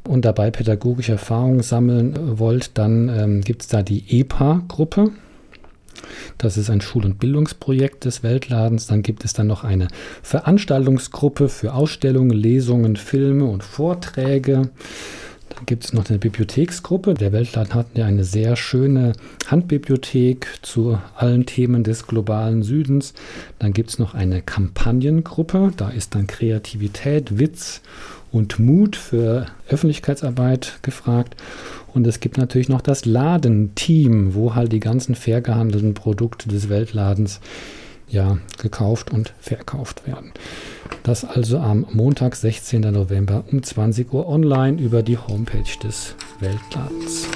und 0.07 0.25
dabei 0.25 0.51
pädagogische 0.51 1.13
Erfahrungen 1.13 1.61
sammeln 1.61 2.39
wollt, 2.39 2.77
dann 2.77 3.09
ähm, 3.09 3.41
gibt 3.41 3.63
es 3.63 3.67
da 3.67 3.81
die 3.81 4.19
EPA-Gruppe. 4.19 5.11
Das 6.37 6.57
ist 6.57 6.69
ein 6.69 6.81
Schul- 6.81 7.05
und 7.05 7.19
Bildungsprojekt 7.19 8.05
des 8.05 8.23
Weltladens. 8.23 8.87
Dann 8.87 9.01
gibt 9.01 9.23
es 9.23 9.33
dann 9.33 9.47
noch 9.47 9.63
eine 9.63 9.87
Veranstaltungsgruppe 10.21 11.49
für 11.49 11.73
Ausstellungen, 11.73 12.31
Lesungen, 12.31 12.95
Filme 12.95 13.45
und 13.45 13.63
Vorträge. 13.63 14.69
Dann 15.49 15.65
gibt 15.65 15.85
es 15.85 15.93
noch 15.93 16.09
eine 16.09 16.19
Bibliotheksgruppe. 16.19 17.13
Der 17.13 17.31
Weltladen 17.31 17.73
hat 17.73 17.87
ja 17.95 18.05
eine 18.05 18.23
sehr 18.23 18.55
schöne 18.55 19.13
Handbibliothek 19.47 20.47
zu 20.61 20.97
allen 21.15 21.45
Themen 21.45 21.83
des 21.83 22.07
globalen 22.07 22.63
Südens. 22.63 23.13
Dann 23.59 23.73
gibt 23.73 23.91
es 23.91 23.99
noch 23.99 24.13
eine 24.13 24.41
Kampagnengruppe. 24.41 25.71
Da 25.77 25.89
ist 25.89 26.15
dann 26.15 26.27
Kreativität, 26.27 27.37
Witz 27.37 27.81
und 28.33 28.59
Mut 28.59 28.97
für 28.97 29.45
Öffentlichkeitsarbeit 29.69 30.79
gefragt. 30.81 31.37
Und 31.93 32.05
es 32.07 32.19
gibt 32.19 32.37
natürlich 32.37 32.67
noch 32.67 32.81
das 32.81 33.05
Ladenteam, 33.05 34.33
wo 34.33 34.55
halt 34.55 34.73
die 34.73 34.79
ganzen 34.79 35.15
fair 35.15 35.39
gehandelten 35.39 35.93
Produkte 35.93 36.49
des 36.49 36.67
Weltladens 36.67 37.39
ja 38.09 38.37
gekauft 38.61 39.11
und 39.11 39.33
verkauft 39.39 40.05
werden. 40.07 40.31
Das 41.03 41.23
also 41.23 41.59
am 41.59 41.85
Montag, 41.91 42.35
16. 42.35 42.81
November 42.81 43.43
um 43.51 43.61
20 43.61 44.11
Uhr 44.11 44.27
online 44.27 44.81
über 44.81 45.03
die 45.03 45.17
Homepage 45.17 45.77
des 45.83 46.15
Weltladens. 46.39 47.27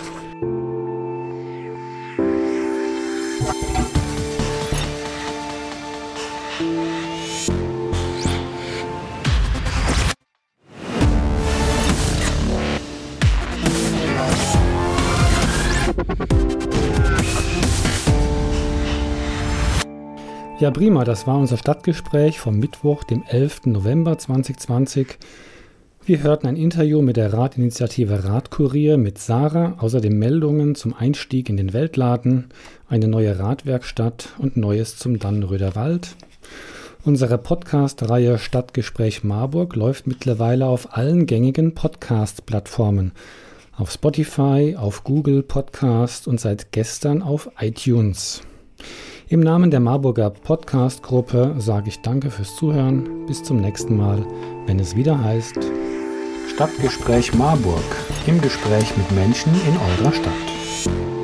Ja, 20.59 20.71
prima, 20.71 21.03
das 21.03 21.27
war 21.27 21.37
unser 21.37 21.55
Stadtgespräch 21.55 22.39
vom 22.39 22.57
Mittwoch, 22.57 23.03
dem 23.03 23.21
11. 23.29 23.67
November 23.67 24.17
2020. 24.17 25.19
Wir 26.03 26.23
hörten 26.23 26.47
ein 26.47 26.55
Interview 26.55 27.03
mit 27.03 27.15
der 27.15 27.31
Radinitiative 27.31 28.23
Radkurier 28.23 28.97
mit 28.97 29.19
Sarah, 29.19 29.75
außerdem 29.77 30.17
Meldungen 30.17 30.73
zum 30.73 30.95
Einstieg 30.95 31.49
in 31.49 31.57
den 31.57 31.73
Weltladen, 31.73 32.45
eine 32.89 33.07
neue 33.07 33.37
Radwerkstatt 33.37 34.29
und 34.39 34.57
Neues 34.57 34.97
zum 34.97 35.19
Dannenröder 35.19 35.75
Wald. 35.75 36.15
Unsere 37.05 37.37
Podcast-Reihe 37.37 38.39
Stadtgespräch 38.39 39.23
Marburg 39.23 39.75
läuft 39.75 40.07
mittlerweile 40.07 40.65
auf 40.65 40.97
allen 40.97 41.27
gängigen 41.27 41.75
Podcast-Plattformen. 41.75 43.11
Auf 43.75 43.91
Spotify, 43.91 44.75
auf 44.75 45.03
Google 45.03 45.43
Podcast 45.43 46.27
und 46.27 46.39
seit 46.39 46.71
gestern 46.71 47.21
auf 47.21 47.51
iTunes. 47.59 48.41
Im 49.29 49.41
Namen 49.41 49.71
der 49.71 49.81
Marburger 49.81 50.29
Podcast-Gruppe 50.29 51.55
sage 51.57 51.89
ich 51.89 52.01
Danke 52.01 52.31
fürs 52.31 52.55
Zuhören. 52.55 53.25
Bis 53.25 53.43
zum 53.43 53.59
nächsten 53.59 53.97
Mal, 53.97 54.25
wenn 54.67 54.79
es 54.79 54.95
wieder 54.95 55.21
heißt 55.21 55.57
Stadtgespräch 56.53 57.33
Marburg. 57.33 57.83
Im 58.25 58.39
Gespräch 58.39 58.95
mit 58.95 59.11
Menschen 59.11 59.51
in 59.67 60.05
eurer 60.05 60.13
Stadt. 60.13 61.16